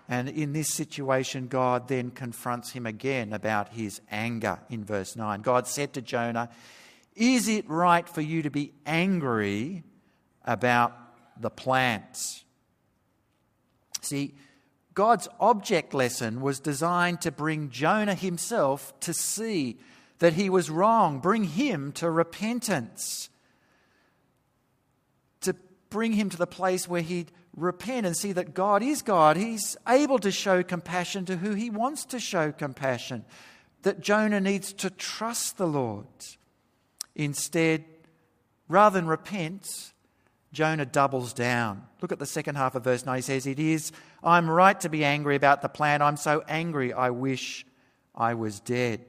And 0.09 0.29
in 0.29 0.53
this 0.53 0.69
situation, 0.69 1.49
God 1.49 1.89
then 1.89 2.11
confronts 2.11 2.73
him 2.73 2.87
again 2.87 3.33
about 3.33 3.71
his 3.71 4.01
anger 4.11 4.59
in 4.69 4.85
verse 4.85 5.17
9. 5.17 5.43
God 5.43 5.67
said 5.67 5.93
to 5.95 6.03
Jonah, 6.03 6.51
Is 7.15 7.49
it 7.49 7.69
right 7.69 8.09
for 8.09 8.21
you 8.21 8.43
to 8.43 8.51
be 8.51 8.73
angry 8.85 9.85
about 10.45 10.93
the 11.41 11.51
plants? 11.51 12.45
See, 14.01 14.35
God's 14.95 15.29
object 15.41 15.95
lesson 15.95 16.41
was 16.41 16.61
designed 16.61 17.21
to 17.23 17.31
bring 17.31 17.71
Jonah 17.71 18.15
himself 18.15 18.99
to 19.01 19.15
see 19.15 19.79
that 20.23 20.35
he 20.35 20.49
was 20.49 20.71
wrong, 20.71 21.19
bring 21.19 21.43
him 21.43 21.91
to 21.91 22.09
repentance, 22.09 23.29
to 25.41 25.53
bring 25.91 26.13
him 26.13 26.31
to 26.31 26.37
the 26.37 26.47
place 26.47 26.87
where 26.87 27.03
he'd 27.03 27.33
repent 27.57 28.07
and 28.07 28.17
see 28.17 28.31
that 28.31 28.55
God 28.55 28.85
is 28.85 29.03
God. 29.03 29.37
He's 29.37 29.77
able 29.89 30.21
to 30.21 30.31
show 30.31 30.63
compassion 30.63 31.25
to 31.25 31.39
who 31.39 31.55
he 31.55 31.71
wants 31.71 32.05
to 32.05 32.21
show 32.21 32.53
compassion. 32.53 33.25
That 33.83 34.01
Jonah 34.01 34.41
needs 34.41 34.73
to 34.75 34.91
trust 34.91 35.59
the 35.59 35.67
Lord. 35.67 36.07
Instead, 37.17 37.85
rather 38.69 39.01
than 39.01 39.09
repent, 39.09 39.93
Jonah 40.53 40.87
doubles 40.87 41.33
down. 41.33 41.83
Look 42.01 42.13
at 42.13 42.21
the 42.21 42.27
second 42.27 42.55
half 42.55 42.77
of 42.77 42.85
verse 42.85 43.05
9. 43.05 43.17
He 43.17 43.23
says, 43.23 43.45
It 43.45 43.59
is, 43.59 43.91
I'm 44.23 44.49
right 44.49 44.79
to 44.83 44.89
be 44.89 45.05
angry 45.05 45.35
about 45.35 45.63
the 45.63 45.69
plan. 45.69 46.01
I'm 46.01 46.17
so 46.17 46.45
angry, 46.47 46.93
I 46.93 47.11
wish 47.11 47.67
I 48.15 48.35
was 48.35 48.61
dead. 48.61 49.01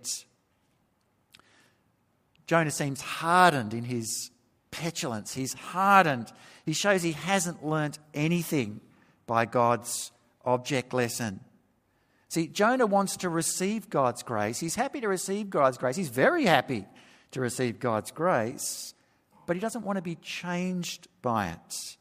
Jonah 2.45 2.71
seems 2.71 3.01
hardened 3.01 3.73
in 3.73 3.83
his 3.83 4.31
petulance. 4.71 5.33
He's 5.33 5.53
hardened 5.53 6.31
he 6.65 6.73
shows 6.73 7.03
he 7.03 7.11
hasn't 7.11 7.65
learnt 7.65 7.99
anything 8.13 8.79
by 9.27 9.45
God's 9.45 10.11
object 10.45 10.93
lesson. 10.93 11.41
See, 12.29 12.47
Jonah 12.47 12.87
wants 12.87 13.17
to 13.17 13.29
receive 13.29 13.89
God's 13.89 14.23
grace. 14.23 14.59
He's 14.59 14.75
happy 14.75 15.01
to 15.01 15.07
receive 15.07 15.49
God's 15.49 15.77
grace. 15.77 15.95
He's 15.95 16.09
very 16.09 16.45
happy 16.45 16.87
to 17.31 17.41
receive 17.41 17.79
God's 17.79 18.11
grace, 18.11 18.93
but 19.45 19.55
he 19.55 19.59
doesn't 19.59 19.85
want 19.85 19.97
to 19.97 20.01
be 20.01 20.15
changed 20.15 21.07
by 21.21 21.49
it. 21.49 21.97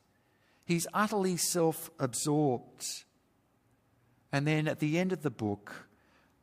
He's 0.65 0.87
utterly 0.95 1.37
self 1.37 1.91
absorbed. 1.99 2.87
And 4.31 4.47
then 4.47 4.69
at 4.69 4.79
the 4.79 4.99
end 4.99 5.13
of 5.13 5.23
the 5.23 5.31
book, 5.31 5.89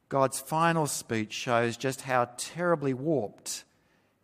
God's 0.09 0.39
final 0.39 0.87
speech 0.87 1.33
shows 1.33 1.77
just 1.77 2.01
how 2.01 2.29
terribly 2.37 2.93
warped 2.93 3.63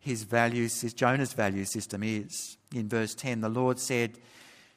his 0.06 0.22
values, 0.22 0.80
his 0.80 0.94
Jonah's 0.94 1.34
value 1.34 1.64
system 1.64 2.02
is. 2.02 2.56
In 2.74 2.88
verse 2.88 3.14
10, 3.14 3.42
the 3.42 3.48
Lord 3.48 3.78
said, 3.78 4.18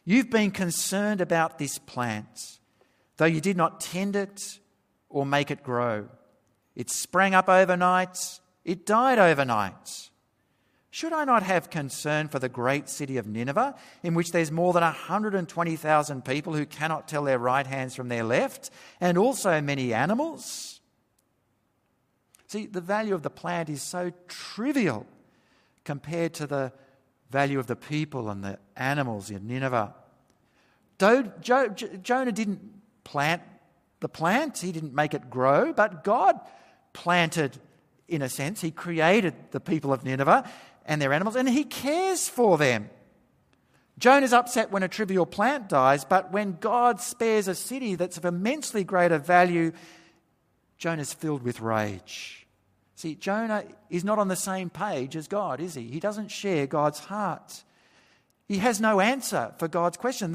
You've 0.04 0.30
been 0.30 0.52
concerned 0.52 1.22
about 1.22 1.60
this 1.60 1.78
plant, 1.78 2.60
though 3.18 3.26
you 3.26 3.39
did 3.39 3.56
not 3.56 3.80
tend 3.80 4.15
it 4.15 4.60
or 5.08 5.26
make 5.26 5.52
it 5.52 5.63
grow. 5.63 6.10
It 6.76 6.89
sprang 6.89 7.34
up 7.34 7.48
overnight 7.48 8.18
It 8.65 8.86
died 8.86 9.20
overnight. 9.20 10.10
Should 10.92 11.13
I 11.13 11.24
not 11.24 11.44
have 11.44 11.70
concern 11.70 12.28
for 12.28 12.39
the 12.39 12.50
great 12.50 12.89
city 12.89 13.18
of 13.18 13.28
Nineveh, 13.28 13.76
in 14.02 14.15
which 14.15 14.32
there's 14.32 14.52
more 14.52 14.74
than 14.74 14.82
120,000 14.82 16.26
people 16.26 16.54
who 16.54 16.65
cannot 16.65 17.08
tell 17.08 17.24
their 17.24 17.38
right 17.38 17.68
hands 17.68 17.96
from 17.96 18.10
their 18.10 18.24
left, 18.24 18.72
and 19.00 19.18
also 19.18 19.62
many 19.62 19.94
animals? 19.94 20.82
See, 22.48 22.65
the 22.65 22.82
value 22.82 23.13
of 23.13 23.22
the 23.22 23.30
plant 23.30 23.70
is 23.70 23.84
so 23.84 24.12
trivial 24.28 25.06
compared 25.89 26.36
to 26.36 26.45
the 26.45 26.71
value 27.32 27.58
of 27.58 27.65
the 27.65 27.75
people 27.75 28.30
and 28.30 28.43
the 28.43 28.60
animals 28.75 29.32
in 29.32 29.47
Nineveh. 29.47 29.95
Jonah 30.99 32.32
didn't 32.32 32.62
plant 33.04 33.41
the 33.99 34.08
plant, 34.08 34.60
he 34.60 34.71
didn't 34.71 34.93
make 34.93 35.15
it 35.15 35.32
grow, 35.32 35.73
but 35.73 36.04
God 36.04 36.39
planted, 36.93 37.58
in 38.08 38.21
a 38.21 38.30
sense. 38.30 38.62
He 38.62 38.69
created 38.69 39.34
the 39.49 39.60
people 39.60 39.91
of 39.91 40.04
Nineveh 40.04 40.47
and 40.86 41.02
their 41.02 41.12
animals, 41.12 41.36
and 41.36 41.49
he 41.49 41.63
cares 41.63 42.30
for 42.30 42.60
them. 42.60 42.91
Jonah's 43.97 44.32
upset 44.32 44.69
when 44.69 44.84
a 44.84 44.88
trivial 44.88 45.25
plant 45.25 45.69
dies, 45.69 46.06
but 46.06 46.32
when 46.32 46.58
God 46.60 47.02
spares 47.02 47.47
a 47.47 47.56
city 47.56 47.95
that's 47.95 48.17
of 48.17 48.25
immensely 48.25 48.84
greater 48.84 49.17
value, 49.17 49.71
Jonah's 50.78 51.13
filled 51.13 51.41
with 51.41 51.62
rage. 51.62 52.38
See, 52.99 53.15
Jonah 53.15 53.63
is 53.89 54.03
not 54.03 54.19
on 54.19 54.27
the 54.27 54.35
same 54.35 54.69
page 54.69 55.15
as 55.15 55.29
God, 55.29 55.62
is 55.62 55.75
he? 55.75 55.83
He 55.83 56.01
doesn't 56.01 56.31
share 56.31 56.67
God's 56.67 56.99
heart. 56.99 57.63
He 58.45 58.57
has 58.57 58.81
no 58.81 58.99
answer 58.99 59.53
for 59.57 59.69
God's 59.69 59.95
question. 59.95 60.33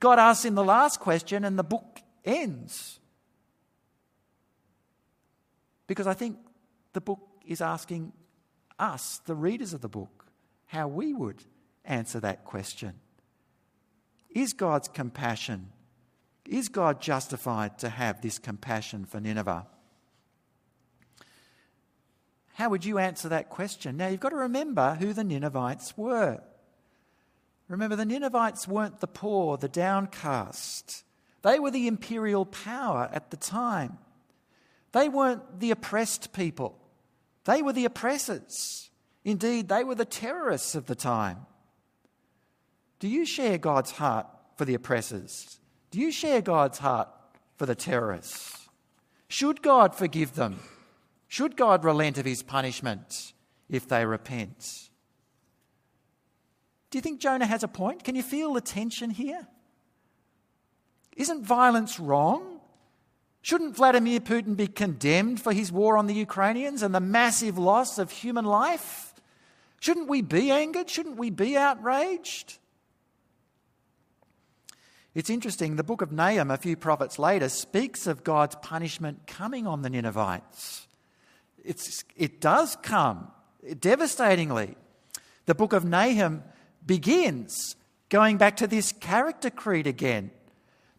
God 0.00 0.18
asks 0.18 0.44
him 0.44 0.56
the 0.56 0.64
last 0.64 0.98
question, 0.98 1.44
and 1.44 1.56
the 1.56 1.62
book 1.62 2.00
ends. 2.24 2.98
Because 5.86 6.08
I 6.08 6.14
think 6.14 6.36
the 6.94 7.00
book 7.00 7.20
is 7.46 7.60
asking 7.60 8.12
us, 8.76 9.20
the 9.26 9.36
readers 9.36 9.72
of 9.72 9.80
the 9.80 9.88
book, 9.88 10.26
how 10.66 10.88
we 10.88 11.14
would 11.14 11.44
answer 11.84 12.18
that 12.18 12.44
question. 12.44 12.94
Is 14.30 14.52
God's 14.52 14.88
compassion, 14.88 15.70
is 16.44 16.68
God 16.68 17.00
justified 17.00 17.78
to 17.78 17.88
have 17.88 18.20
this 18.20 18.40
compassion 18.40 19.04
for 19.04 19.20
Nineveh? 19.20 19.68
How 22.54 22.68
would 22.70 22.84
you 22.84 22.98
answer 22.98 23.28
that 23.28 23.50
question? 23.50 23.96
Now, 23.96 24.08
you've 24.08 24.20
got 24.20 24.30
to 24.30 24.36
remember 24.36 24.94
who 24.94 25.12
the 25.12 25.24
Ninevites 25.24 25.96
were. 25.96 26.40
Remember, 27.68 27.96
the 27.96 28.04
Ninevites 28.04 28.68
weren't 28.68 29.00
the 29.00 29.08
poor, 29.08 29.56
the 29.56 29.68
downcast. 29.68 31.04
They 31.42 31.58
were 31.58 31.72
the 31.72 31.88
imperial 31.88 32.46
power 32.46 33.10
at 33.12 33.30
the 33.30 33.36
time. 33.36 33.98
They 34.92 35.08
weren't 35.08 35.58
the 35.58 35.72
oppressed 35.72 36.32
people, 36.32 36.78
they 37.44 37.60
were 37.60 37.72
the 37.72 37.84
oppressors. 37.84 38.80
Indeed, 39.26 39.68
they 39.68 39.84
were 39.84 39.94
the 39.94 40.04
terrorists 40.04 40.74
of 40.74 40.84
the 40.84 40.94
time. 40.94 41.46
Do 42.98 43.08
you 43.08 43.24
share 43.24 43.56
God's 43.56 43.92
heart 43.92 44.26
for 44.56 44.66
the 44.66 44.74
oppressors? 44.74 45.58
Do 45.90 45.98
you 45.98 46.12
share 46.12 46.42
God's 46.42 46.78
heart 46.78 47.08
for 47.56 47.64
the 47.64 47.74
terrorists? 47.74 48.68
Should 49.28 49.62
God 49.62 49.94
forgive 49.94 50.34
them? 50.34 50.60
Should 51.34 51.56
God 51.56 51.82
relent 51.82 52.16
of 52.16 52.24
his 52.24 52.44
punishment 52.44 53.32
if 53.68 53.88
they 53.88 54.06
repent? 54.06 54.88
Do 56.90 56.98
you 56.98 57.02
think 57.02 57.18
Jonah 57.18 57.44
has 57.44 57.64
a 57.64 57.66
point? 57.66 58.04
Can 58.04 58.14
you 58.14 58.22
feel 58.22 58.52
the 58.52 58.60
tension 58.60 59.10
here? 59.10 59.48
Isn't 61.16 61.44
violence 61.44 61.98
wrong? 61.98 62.60
Shouldn't 63.42 63.74
Vladimir 63.74 64.20
Putin 64.20 64.56
be 64.56 64.68
condemned 64.68 65.40
for 65.40 65.52
his 65.52 65.72
war 65.72 65.98
on 65.98 66.06
the 66.06 66.14
Ukrainians 66.14 66.84
and 66.84 66.94
the 66.94 67.00
massive 67.00 67.58
loss 67.58 67.98
of 67.98 68.12
human 68.12 68.44
life? 68.44 69.12
Shouldn't 69.80 70.08
we 70.08 70.22
be 70.22 70.52
angered? 70.52 70.88
Shouldn't 70.88 71.16
we 71.16 71.30
be 71.30 71.56
outraged? 71.56 72.58
It's 75.16 75.30
interesting, 75.30 75.74
the 75.74 75.82
book 75.82 76.00
of 76.00 76.12
Nahum, 76.12 76.52
a 76.52 76.56
few 76.56 76.76
prophets 76.76 77.18
later, 77.18 77.48
speaks 77.48 78.06
of 78.06 78.22
God's 78.22 78.54
punishment 78.62 79.26
coming 79.26 79.66
on 79.66 79.82
the 79.82 79.90
Ninevites. 79.90 80.86
It's, 81.64 82.04
it 82.16 82.40
does 82.40 82.76
come 82.82 83.28
devastatingly. 83.80 84.76
The 85.46 85.54
book 85.54 85.72
of 85.72 85.84
Nahum 85.84 86.42
begins 86.84 87.76
going 88.08 88.36
back 88.36 88.58
to 88.58 88.66
this 88.66 88.92
character 88.92 89.50
creed 89.50 89.86
again. 89.86 90.30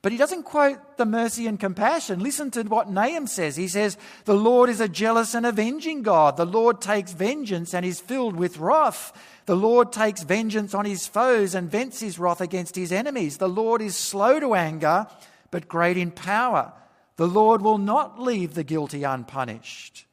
But 0.01 0.11
he 0.11 0.19
doesn't 0.19 0.43
quote 0.43 0.97
the 0.97 1.05
mercy 1.05 1.47
and 1.47 1.59
compassion. 1.59 2.19
Listen 2.19 2.51
to 2.51 2.61
what 2.63 2.91
Nahum 2.91 3.25
says. 3.25 3.55
He 3.55 3.67
says, 3.67 3.97
The 4.25 4.35
Lord 4.35 4.69
is 4.69 4.79
a 4.79 4.87
jealous 4.87 5.33
and 5.33 5.47
avenging 5.47 6.03
God. 6.03 6.37
The 6.37 6.45
Lord 6.45 6.79
takes 6.79 7.11
vengeance 7.11 7.73
and 7.73 7.83
is 7.83 7.99
filled 7.99 8.35
with 8.35 8.59
wrath. 8.59 9.13
The 9.47 9.55
Lord 9.55 9.91
takes 9.91 10.21
vengeance 10.21 10.75
on 10.75 10.85
his 10.85 11.07
foes 11.07 11.55
and 11.55 11.71
vents 11.71 12.01
his 12.01 12.19
wrath 12.19 12.39
against 12.39 12.75
his 12.75 12.91
enemies. 12.91 13.37
The 13.37 13.49
Lord 13.49 13.81
is 13.81 13.95
slow 13.95 14.39
to 14.39 14.53
anger, 14.53 15.07
but 15.49 15.67
great 15.67 15.97
in 15.97 16.11
power. 16.11 16.73
The 17.15 17.27
Lord 17.27 17.63
will 17.63 17.79
not 17.79 18.19
leave 18.19 18.53
the 18.53 18.63
guilty 18.63 19.03
unpunished. 19.03 20.05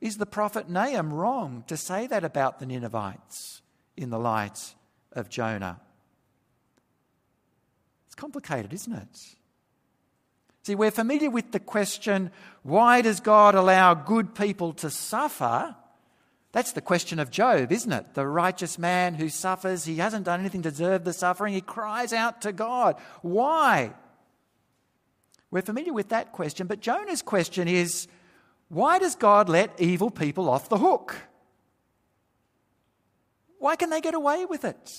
Is 0.00 0.16
the 0.16 0.26
prophet 0.26 0.68
Nahum 0.68 1.12
wrong 1.12 1.64
to 1.66 1.76
say 1.76 2.06
that 2.06 2.24
about 2.24 2.58
the 2.58 2.66
Ninevites 2.66 3.60
in 3.96 4.10
the 4.10 4.18
light 4.18 4.74
of 5.12 5.28
Jonah? 5.28 5.80
It's 8.06 8.14
complicated, 8.14 8.72
isn't 8.72 8.92
it? 8.92 9.36
See, 10.62 10.74
we're 10.74 10.90
familiar 10.90 11.30
with 11.30 11.52
the 11.52 11.60
question 11.60 12.30
why 12.62 13.02
does 13.02 13.20
God 13.20 13.54
allow 13.54 13.94
good 13.94 14.34
people 14.34 14.72
to 14.74 14.90
suffer? 14.90 15.74
That's 16.52 16.72
the 16.72 16.80
question 16.80 17.18
of 17.18 17.30
Job, 17.30 17.70
isn't 17.70 17.92
it? 17.92 18.14
The 18.14 18.26
righteous 18.26 18.78
man 18.78 19.14
who 19.14 19.28
suffers, 19.28 19.84
he 19.84 19.96
hasn't 19.96 20.24
done 20.24 20.40
anything 20.40 20.62
to 20.62 20.70
deserve 20.70 21.04
the 21.04 21.12
suffering, 21.12 21.54
he 21.54 21.60
cries 21.60 22.12
out 22.12 22.42
to 22.42 22.52
God. 22.52 22.96
Why? 23.22 23.92
We're 25.50 25.62
familiar 25.62 25.92
with 25.92 26.08
that 26.08 26.32
question, 26.32 26.66
but 26.66 26.80
Jonah's 26.80 27.22
question 27.22 27.68
is 27.68 28.08
why 28.70 29.00
does 29.00 29.16
God 29.16 29.48
let 29.48 29.78
evil 29.80 30.10
people 30.10 30.48
off 30.48 30.68
the 30.68 30.78
hook? 30.78 31.16
Why 33.58 33.74
can 33.74 33.90
they 33.90 34.00
get 34.00 34.14
away 34.14 34.46
with 34.46 34.64
it? 34.64 34.90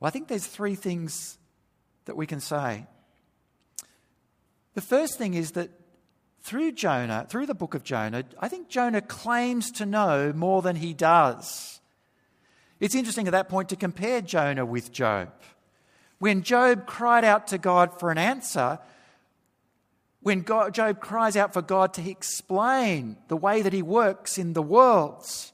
Well, 0.00 0.08
I 0.08 0.10
think 0.10 0.28
there's 0.28 0.46
three 0.46 0.74
things 0.74 1.36
that 2.06 2.16
we 2.16 2.26
can 2.26 2.40
say. 2.40 2.86
The 4.72 4.80
first 4.80 5.18
thing 5.18 5.34
is 5.34 5.52
that 5.52 5.70
through 6.40 6.72
Jonah, 6.72 7.26
through 7.28 7.46
the 7.46 7.54
book 7.54 7.74
of 7.74 7.84
Jonah, 7.84 8.24
I 8.38 8.48
think 8.48 8.68
Jonah 8.68 9.02
claims 9.02 9.70
to 9.72 9.84
know 9.84 10.32
more 10.34 10.62
than 10.62 10.76
he 10.76 10.94
does. 10.94 11.80
It's 12.80 12.94
interesting 12.94 13.26
at 13.28 13.32
that 13.32 13.50
point 13.50 13.68
to 13.68 13.76
compare 13.76 14.22
Jonah 14.22 14.64
with 14.64 14.90
Job. 14.90 15.32
When 16.18 16.42
Job 16.42 16.86
cried 16.86 17.24
out 17.24 17.46
to 17.48 17.58
God 17.58 18.00
for 18.00 18.10
an 18.10 18.16
answer, 18.16 18.78
when 20.26 20.40
God, 20.40 20.74
Job 20.74 20.98
cries 20.98 21.36
out 21.36 21.52
for 21.52 21.62
God 21.62 21.94
to 21.94 22.10
explain 22.10 23.16
the 23.28 23.36
way 23.36 23.62
that 23.62 23.72
he 23.72 23.80
works 23.80 24.38
in 24.38 24.54
the 24.54 24.60
worlds, 24.60 25.52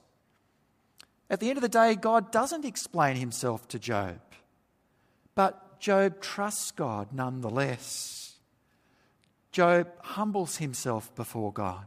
at 1.28 1.40
the 1.40 1.50
end 1.50 1.58
of 1.58 1.62
the 1.62 1.68
day, 1.68 1.94
God 1.94 2.32
doesn't 2.32 2.64
explain 2.64 3.16
himself 3.16 3.68
to 3.68 3.78
Job. 3.78 4.18
But 5.34 5.78
Job 5.78 6.22
trusts 6.22 6.70
God 6.70 7.08
nonetheless. 7.12 8.36
Job 9.50 9.88
humbles 10.00 10.56
himself 10.56 11.14
before 11.14 11.52
God. 11.52 11.84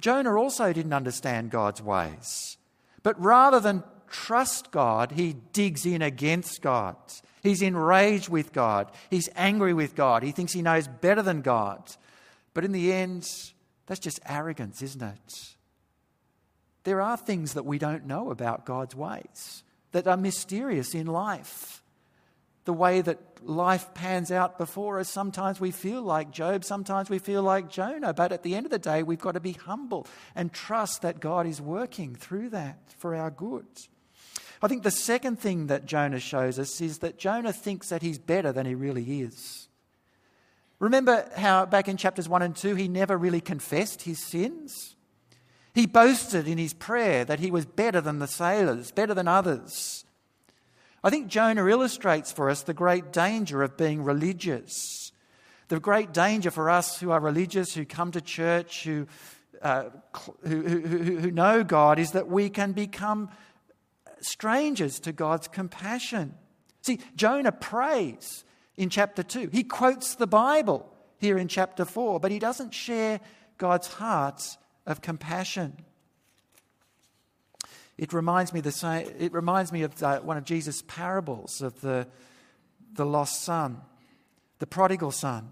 Jonah 0.00 0.36
also 0.36 0.72
didn't 0.72 0.94
understand 0.94 1.50
God's 1.50 1.82
ways. 1.82 2.56
But 3.02 3.20
rather 3.20 3.58
than 3.58 3.82
trust 4.08 4.70
God, 4.70 5.10
he 5.16 5.34
digs 5.52 5.84
in 5.84 6.02
against 6.02 6.62
God. 6.62 6.94
He's 7.42 7.62
enraged 7.62 8.28
with 8.28 8.52
God. 8.52 8.90
He's 9.10 9.28
angry 9.34 9.74
with 9.74 9.96
God. 9.96 10.22
He 10.22 10.32
thinks 10.32 10.52
he 10.52 10.62
knows 10.62 10.86
better 10.86 11.22
than 11.22 11.42
God. 11.42 11.82
But 12.54 12.64
in 12.64 12.72
the 12.72 12.92
end, 12.92 13.26
that's 13.86 14.00
just 14.00 14.20
arrogance, 14.26 14.80
isn't 14.80 15.02
it? 15.02 15.54
There 16.84 17.00
are 17.00 17.16
things 17.16 17.54
that 17.54 17.66
we 17.66 17.78
don't 17.78 18.06
know 18.06 18.30
about 18.30 18.64
God's 18.64 18.94
ways 18.94 19.64
that 19.92 20.06
are 20.06 20.16
mysterious 20.16 20.94
in 20.94 21.06
life. 21.06 21.82
The 22.64 22.72
way 22.72 23.00
that 23.00 23.18
life 23.42 23.92
pans 23.92 24.30
out 24.30 24.56
before 24.56 25.00
us, 25.00 25.08
sometimes 25.08 25.60
we 25.60 25.72
feel 25.72 26.02
like 26.02 26.30
Job, 26.30 26.64
sometimes 26.64 27.10
we 27.10 27.18
feel 27.18 27.42
like 27.42 27.68
Jonah, 27.68 28.14
but 28.14 28.30
at 28.30 28.44
the 28.44 28.54
end 28.54 28.66
of 28.66 28.70
the 28.70 28.78
day, 28.78 29.02
we've 29.02 29.20
got 29.20 29.32
to 29.32 29.40
be 29.40 29.52
humble 29.52 30.06
and 30.36 30.52
trust 30.52 31.02
that 31.02 31.18
God 31.18 31.46
is 31.46 31.60
working 31.60 32.14
through 32.14 32.50
that 32.50 32.78
for 32.98 33.16
our 33.16 33.30
good. 33.30 33.66
I 34.62 34.68
think 34.68 34.84
the 34.84 34.90
second 34.92 35.40
thing 35.40 35.66
that 35.66 35.86
Jonah 35.86 36.20
shows 36.20 36.58
us 36.58 36.80
is 36.80 36.98
that 36.98 37.18
Jonah 37.18 37.52
thinks 37.52 37.88
that 37.88 38.02
he's 38.02 38.18
better 38.18 38.52
than 38.52 38.64
he 38.64 38.76
really 38.76 39.20
is. 39.22 39.68
Remember 40.78 41.28
how 41.36 41.66
back 41.66 41.88
in 41.88 41.96
chapters 41.96 42.28
1 42.28 42.42
and 42.42 42.54
2 42.54 42.76
he 42.76 42.88
never 42.88 43.16
really 43.16 43.40
confessed 43.40 44.02
his 44.02 44.18
sins? 44.24 44.94
He 45.74 45.86
boasted 45.86 46.46
in 46.46 46.58
his 46.58 46.74
prayer 46.74 47.24
that 47.24 47.40
he 47.40 47.50
was 47.50 47.64
better 47.64 48.00
than 48.00 48.18
the 48.18 48.26
sailors, 48.26 48.92
better 48.92 49.14
than 49.14 49.26
others. 49.26 50.04
I 51.02 51.10
think 51.10 51.26
Jonah 51.26 51.66
illustrates 51.66 52.30
for 52.30 52.48
us 52.48 52.62
the 52.62 52.74
great 52.74 53.12
danger 53.12 53.62
of 53.62 53.76
being 53.76 54.04
religious. 54.04 55.10
The 55.68 55.80
great 55.80 56.12
danger 56.12 56.50
for 56.50 56.70
us 56.70 57.00
who 57.00 57.10
are 57.10 57.20
religious, 57.20 57.74
who 57.74 57.84
come 57.84 58.12
to 58.12 58.20
church, 58.20 58.84
who, 58.84 59.06
uh, 59.62 59.84
who, 60.46 60.62
who, 60.62 60.78
who 61.18 61.30
know 61.30 61.64
God, 61.64 61.98
is 61.98 62.12
that 62.12 62.28
we 62.28 62.50
can 62.50 62.72
become 62.72 63.30
strangers 64.22 65.00
to 65.00 65.12
God's 65.12 65.48
compassion. 65.48 66.34
See, 66.80 67.00
Jonah 67.14 67.52
prays 67.52 68.44
in 68.76 68.88
chapter 68.88 69.22
2. 69.22 69.50
He 69.52 69.64
quotes 69.64 70.14
the 70.14 70.26
Bible 70.26 70.88
here 71.18 71.38
in 71.38 71.48
chapter 71.48 71.84
4, 71.84 72.20
but 72.20 72.30
he 72.30 72.38
doesn't 72.38 72.74
share 72.74 73.20
God's 73.58 73.86
heart 73.86 74.56
of 74.86 75.00
compassion. 75.00 75.76
It 77.98 78.12
reminds 78.12 78.52
me, 78.52 78.60
the 78.60 78.72
same, 78.72 79.08
it 79.18 79.32
reminds 79.32 79.70
me 79.70 79.82
of 79.82 80.02
uh, 80.02 80.20
one 80.20 80.36
of 80.36 80.44
Jesus' 80.44 80.82
parables 80.82 81.60
of 81.60 81.80
the, 81.80 82.08
the 82.94 83.06
lost 83.06 83.42
son, 83.42 83.80
the 84.58 84.66
prodigal 84.66 85.12
son, 85.12 85.50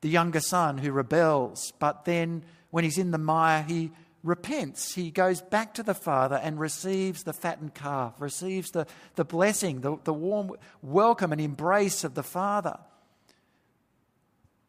the 0.00 0.08
younger 0.08 0.40
son 0.40 0.78
who 0.78 0.92
rebels, 0.92 1.72
but 1.78 2.04
then 2.04 2.44
when 2.70 2.84
he's 2.84 2.98
in 2.98 3.10
the 3.10 3.18
mire, 3.18 3.62
he 3.62 3.90
repents. 4.22 4.94
He 4.94 5.10
goes 5.10 5.40
back 5.40 5.74
to 5.74 5.82
the 5.82 5.94
Father 5.94 6.36
and 6.36 6.58
receives 6.58 7.22
the 7.22 7.32
fattened 7.32 7.74
calf, 7.74 8.14
receives 8.20 8.70
the, 8.70 8.86
the 9.14 9.24
blessing, 9.24 9.80
the, 9.80 9.96
the 10.04 10.12
warm 10.12 10.52
welcome 10.82 11.32
and 11.32 11.40
embrace 11.40 12.04
of 12.04 12.14
the 12.14 12.22
Father. 12.22 12.78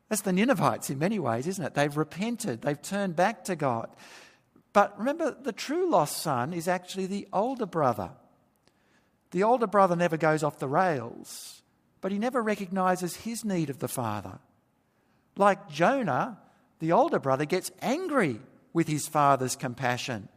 That's 0.08 0.22
the 0.22 0.34
Ninevites 0.34 0.90
in 0.90 0.98
many 0.98 1.20
ways, 1.20 1.46
isn't 1.48 1.64
it? 1.64 1.74
They've 1.76 1.96
repented, 1.96 2.62
they've 2.62 2.82
turned 2.82 3.16
back 3.16 3.44
to 3.46 3.56
God. 3.56 3.90
But 4.74 4.98
remember, 4.98 5.36
the 5.40 5.52
true 5.52 5.90
lost 5.90 6.22
son 6.22 6.54
is 6.54 6.68
actually 6.68 7.06
the 7.06 7.28
older 7.34 7.66
brother. 7.66 8.12
The 9.32 9.44
older 9.44 9.68
brother 9.68 9.96
never 9.96 10.18
goes 10.18 10.44
off 10.44 10.60
the 10.60 10.68
rails, 10.68 11.62
but 12.02 12.12
he 12.12 12.18
never 12.18 12.42
recognizes 12.42 13.18
his 13.18 13.46
need 13.46 13.70
of 13.70 13.80
the 13.80 13.88
father. 13.88 14.40
Like 15.38 15.70
Jonah, 15.70 16.40
the 16.80 16.92
older 16.92 17.20
brother 17.20 17.46
gets 17.46 17.72
angry 17.82 18.40
with 18.74 18.88
his 18.88 19.08
father's 19.08 19.56
compassion. 19.56 20.30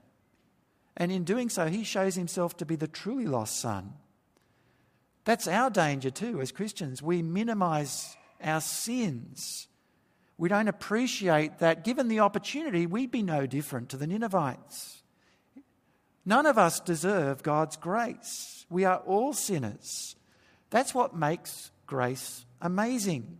And 0.97 1.11
in 1.11 1.25
doing 1.25 1.49
so, 1.49 1.67
he 1.67 1.85
shows 1.85 2.15
himself 2.15 2.57
to 2.59 2.67
be 2.67 2.77
the 2.77 2.87
truly 2.87 3.27
lost 3.27 3.61
son. 3.61 3.95
That's 5.25 5.49
our 5.49 5.71
danger 5.71 6.11
too 6.11 6.41
as 6.41 6.53
Christians. 6.53 7.03
We 7.03 7.23
minimize 7.23 8.17
our 8.43 8.61
sins. 8.61 9.69
We 10.37 10.49
don't 10.49 10.69
appreciate 10.69 11.59
that, 11.59 11.85
given 11.85 12.09
the 12.09 12.21
opportunity, 12.21 12.87
we'd 12.87 13.11
be 13.11 13.23
no 13.23 13.47
different 13.47 13.91
to 13.91 13.97
the 13.97 14.07
Ninevites. 14.07 15.03
None 16.25 16.47
of 16.47 16.59
us 16.59 16.81
deserve 16.81 17.43
God's 17.43 17.77
grace. 17.77 18.67
We 18.69 18.85
are 18.85 18.99
all 18.99 19.33
sinners. 19.33 20.17
That's 20.71 20.95
what 20.95 21.17
makes 21.17 21.71
grace 21.87 22.45
amazing. 22.61 23.39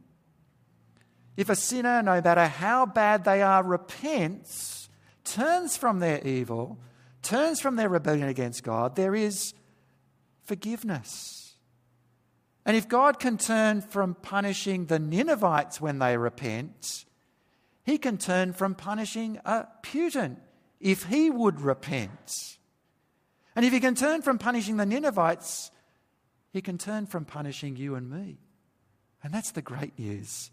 If 1.37 1.49
a 1.49 1.57
sinner, 1.57 2.03
no 2.03 2.21
matter 2.21 2.47
how 2.47 2.87
bad 2.87 3.25
they 3.25 3.41
are, 3.41 3.63
repents, 3.63 4.82
turns 5.25 5.77
from 5.77 5.99
their 5.99 6.27
evil, 6.27 6.79
turns 7.23 7.61
from 7.61 7.77
their 7.77 7.89
rebellion 7.89 8.29
against 8.29 8.63
God, 8.63 8.97
there 8.97 9.15
is 9.15 9.55
forgiveness. 10.45 11.55
And 12.65 12.77
if 12.77 12.89
God 12.89 13.19
can 13.19 13.39
turn 13.39 13.81
from 13.81 14.15
punishing 14.15 14.87
the 14.87 14.99
Ninevites 14.99 15.81
when 15.81 15.99
they 15.99 16.17
repent, 16.17 17.05
he 17.85 17.99
can 17.99 18.19
turn 18.19 18.53
from 18.53 18.75
punishing 18.75 19.41
a 19.45 19.67
Putin 19.83 20.37
if 20.81 21.05
he 21.05 21.31
would 21.31 21.61
repent. 21.61 22.59
And 23.57 23.65
if 23.65 23.73
he 23.73 23.81
can 23.81 23.95
turn 23.95 24.23
from 24.23 24.39
punishing 24.39 24.77
the 24.77 24.87
Ninevites, 24.87 25.71
he 26.53 26.61
can 26.61 26.79
turn 26.79 27.07
from 27.07 27.25
punishing 27.25 27.77
you 27.77 27.95
and 27.95 28.11
me. 28.11 28.39
And 29.23 29.33
that's 29.33 29.51
the 29.51 29.63
great 29.63 29.99
news 29.99 30.51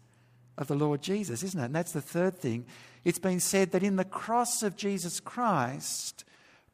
of 0.58 0.66
the 0.66 0.74
Lord 0.74 1.02
Jesus, 1.02 1.42
isn't 1.42 1.60
it? 1.60 1.66
And 1.66 1.74
that's 1.74 1.92
the 1.92 2.00
third 2.00 2.36
thing. 2.36 2.66
It's 3.04 3.18
been 3.18 3.40
said 3.40 3.72
that 3.72 3.82
in 3.82 3.96
the 3.96 4.04
cross 4.04 4.62
of 4.62 4.76
Jesus 4.76 5.20
Christ, 5.20 6.24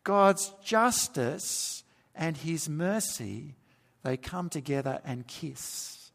God's 0.04 0.52
justice 0.62 1.84
and 2.14 2.36
his 2.36 2.68
mercy, 2.68 3.54
they 4.02 4.16
come 4.16 4.48
together 4.48 5.00
and 5.04 5.26
kiss. 5.26 6.10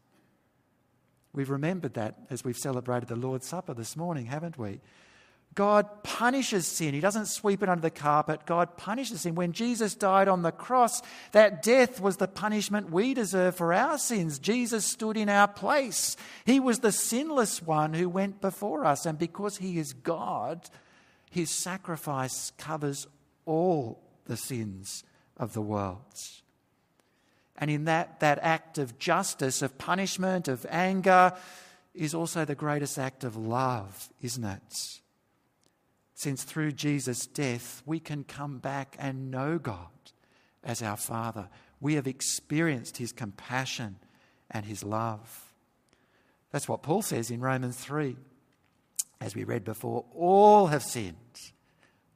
We've 1.32 1.50
remembered 1.50 1.94
that 1.94 2.18
as 2.28 2.44
we've 2.44 2.58
celebrated 2.58 3.08
the 3.08 3.16
Lord's 3.16 3.46
Supper 3.46 3.72
this 3.72 3.96
morning, 3.96 4.26
haven't 4.26 4.58
we? 4.58 4.80
God 5.54 6.02
punishes 6.02 6.66
sin. 6.66 6.94
He 6.94 7.00
doesn't 7.00 7.26
sweep 7.26 7.62
it 7.62 7.68
under 7.68 7.82
the 7.82 7.90
carpet. 7.90 8.46
God 8.46 8.76
punishes 8.78 9.22
sin. 9.22 9.34
When 9.34 9.52
Jesus 9.52 9.94
died 9.94 10.28
on 10.28 10.42
the 10.42 10.52
cross, 10.52 11.02
that 11.32 11.62
death 11.62 12.00
was 12.00 12.16
the 12.16 12.28
punishment 12.28 12.90
we 12.90 13.12
deserve 13.12 13.56
for 13.56 13.74
our 13.74 13.98
sins. 13.98 14.38
Jesus 14.38 14.86
stood 14.86 15.16
in 15.16 15.28
our 15.28 15.48
place. 15.48 16.16
He 16.46 16.58
was 16.58 16.78
the 16.78 16.92
sinless 16.92 17.60
one 17.60 17.92
who 17.92 18.08
went 18.08 18.40
before 18.40 18.86
us. 18.86 19.04
And 19.04 19.18
because 19.18 19.58
he 19.58 19.78
is 19.78 19.92
God, 19.92 20.70
his 21.30 21.50
sacrifice 21.50 22.52
covers 22.56 23.06
all 23.44 24.02
the 24.24 24.38
sins 24.38 25.04
of 25.36 25.52
the 25.52 25.62
world. 25.62 26.00
And 27.58 27.70
in 27.70 27.84
that, 27.84 28.20
that 28.20 28.38
act 28.40 28.78
of 28.78 28.98
justice, 28.98 29.60
of 29.60 29.76
punishment, 29.76 30.48
of 30.48 30.64
anger, 30.70 31.34
is 31.94 32.14
also 32.14 32.46
the 32.46 32.54
greatest 32.54 32.98
act 32.98 33.22
of 33.22 33.36
love, 33.36 34.08
isn't 34.22 34.44
it? 34.44 35.01
Since 36.22 36.44
through 36.44 36.70
Jesus' 36.70 37.26
death 37.26 37.82
we 37.84 37.98
can 37.98 38.22
come 38.22 38.58
back 38.58 38.94
and 39.00 39.32
know 39.32 39.58
God 39.58 39.88
as 40.62 40.80
our 40.80 40.96
Father. 40.96 41.48
We 41.80 41.94
have 41.94 42.06
experienced 42.06 42.98
His 42.98 43.10
compassion 43.10 43.96
and 44.48 44.64
His 44.64 44.84
love. 44.84 45.52
That's 46.52 46.68
what 46.68 46.84
Paul 46.84 47.02
says 47.02 47.32
in 47.32 47.40
Romans 47.40 47.76
3. 47.76 48.16
As 49.20 49.34
we 49.34 49.42
read 49.42 49.64
before, 49.64 50.04
all 50.14 50.68
have 50.68 50.84
sinned. 50.84 51.16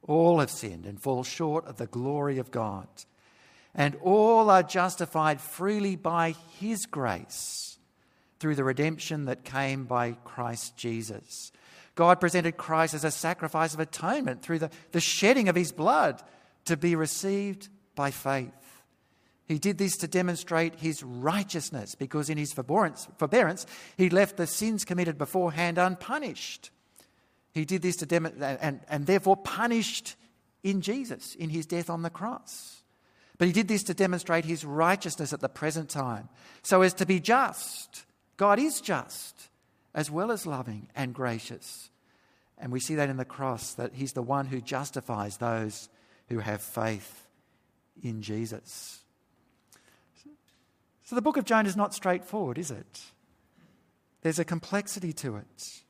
All 0.03 0.39
have 0.39 0.51
sinned 0.51 0.85
and 0.85 1.01
fall 1.01 1.25
short 1.25 1.65
of 1.65 1.75
the 1.75 1.87
glory 1.87 2.37
of 2.37 2.49
God. 2.49 2.87
And 3.75 3.97
all 4.01 4.49
are 4.49 4.63
justified 4.63 5.41
freely 5.41 5.97
by 5.97 6.33
His 6.59 6.85
grace 6.85 7.77
through 8.39 8.55
the 8.55 8.63
redemption 8.63 9.25
that 9.25 9.43
came 9.43 9.83
by 9.83 10.13
Christ 10.23 10.77
Jesus. 10.77 11.51
God 11.97 12.21
presented 12.21 12.57
Christ 12.57 12.93
as 12.93 13.03
a 13.03 13.09
sacrifice 13.09 13.73
of 13.73 13.79
atonement 13.79 14.43
through 14.43 14.59
the, 14.59 14.69
the 14.91 15.01
shedding 15.01 15.49
of 15.49 15.55
his 15.55 15.71
blood 15.71 16.21
to 16.65 16.77
be 16.77 16.95
received 16.95 17.69
by 17.95 18.11
faith. 18.11 18.51
He 19.47 19.57
did 19.57 19.79
this 19.79 19.97
to 19.97 20.07
demonstrate 20.07 20.75
his 20.75 21.01
righteousness 21.01 21.95
because 21.95 22.29
in 22.29 22.37
his 22.37 22.53
forbearance, 22.53 23.07
forbearance 23.17 23.65
he 23.97 24.11
left 24.11 24.37
the 24.37 24.45
sins 24.45 24.85
committed 24.85 25.17
beforehand 25.17 25.79
unpunished. 25.79 26.69
He 27.51 27.65
did 27.65 27.81
this 27.81 27.95
to 27.97 28.05
demonstrate, 28.05 28.59
and, 28.61 28.79
and 28.87 29.07
therefore 29.07 29.35
punished 29.35 30.15
in 30.63 30.81
Jesus 30.81 31.33
in 31.33 31.49
his 31.49 31.65
death 31.65 31.89
on 31.89 32.03
the 32.03 32.11
cross. 32.11 32.83
But 33.39 33.47
he 33.47 33.53
did 33.53 33.67
this 33.67 33.83
to 33.83 33.95
demonstrate 33.95 34.45
his 34.45 34.63
righteousness 34.63 35.33
at 35.33 35.39
the 35.39 35.49
present 35.49 35.89
time, 35.89 36.29
so 36.61 36.83
as 36.83 36.93
to 36.95 37.07
be 37.07 37.19
just. 37.19 38.05
God 38.35 38.59
is 38.59 38.81
just 38.81 39.49
as 39.97 40.11
well 40.11 40.31
as 40.31 40.45
loving 40.45 40.87
and 40.95 41.11
gracious. 41.11 41.89
And 42.59 42.71
we 42.71 42.79
see 42.79 42.95
that 42.95 43.09
in 43.09 43.17
the 43.17 43.25
cross, 43.25 43.73
that 43.73 43.95
He's 43.95 44.13
the 44.13 44.21
one 44.21 44.45
who 44.45 44.61
justifies 44.61 45.37
those 45.37 45.89
who 46.29 46.37
have 46.37 46.61
faith 46.61 47.27
in 48.03 48.21
Jesus. 48.21 48.99
So 51.03 51.15
the 51.15 51.21
book 51.21 51.35
of 51.35 51.45
Jonah 51.45 51.67
is 51.67 51.75
not 51.75 51.95
straightforward, 51.95 52.59
is 52.59 52.69
it? 52.69 53.01
There's 54.21 54.39
a 54.39 54.45
complexity 54.45 55.13
to 55.13 55.37
it. 55.37 55.81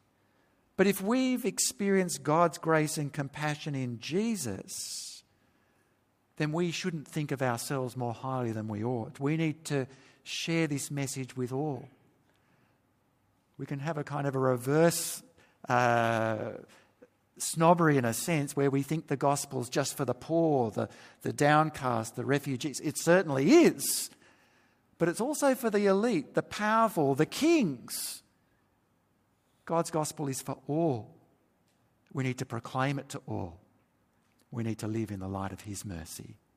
But 0.78 0.88
if 0.88 1.02
we've 1.02 1.43
experienced 1.43 2.24
God's 2.24 2.60
grace 2.60 2.98
and 2.98 3.12
compassion 3.12 3.76
in 3.76 4.00
Jesus, 4.00 5.24
then 6.38 6.54
we 6.54 6.72
shouldn't 6.72 7.08
think 7.08 7.32
of 7.32 7.41
ourselves 7.41 7.98
more 7.98 8.13
highly 8.13 8.54
than 8.54 8.70
we 8.70 8.86
ought. 8.86 9.20
We 9.20 9.36
need 9.36 9.65
to 9.65 9.86
share 10.24 10.67
this 10.67 10.91
message 10.91 11.36
with 11.36 11.52
all 11.52 11.89
we 13.58 13.65
can 13.65 13.80
have 13.80 13.98
a 13.98 14.04
kind 14.04 14.28
of 14.28 14.36
a 14.36 14.39
reverse 14.39 15.24
uh, 15.67 16.52
snobbery 17.38 17.98
in 17.98 18.06
a 18.06 18.13
sense 18.13 18.56
where 18.56 18.70
we 18.70 18.82
think 18.82 19.08
the 19.08 19.17
gospel's 19.17 19.70
just 19.70 19.96
for 19.96 20.06
the 20.06 20.13
poor, 20.13 20.72
the, 20.72 20.89
the 21.22 21.34
downcast, 21.34 22.15
the 22.15 22.26
refugees. 22.26 22.80
It 22.80 22.98
certainly 22.98 23.52
is. 23.52 24.10
But 24.98 25.10
it's 25.10 25.22
also 25.22 25.54
for 25.56 25.70
the 25.70 25.86
elite, 25.86 26.34
the 26.34 26.43
powerful, 26.43 27.16
the 27.16 27.26
kings. 27.26 28.24
God's 29.66 29.91
gospel 29.91 30.28
is 30.28 30.41
for 30.41 30.58
all. 30.68 31.14
We 32.14 32.24
need 32.24 32.39
to 32.39 32.45
proclaim 32.45 32.99
it 32.99 33.10
to 33.10 33.22
all. 33.28 33.60
We 34.49 34.64
need 34.64 34.80
to 34.80 34.88
live 34.88 35.12
in 35.12 35.20
the 35.20 35.28
light 35.28 35.51
of 35.51 35.62
His 35.62 35.86
mercy. 35.86 36.38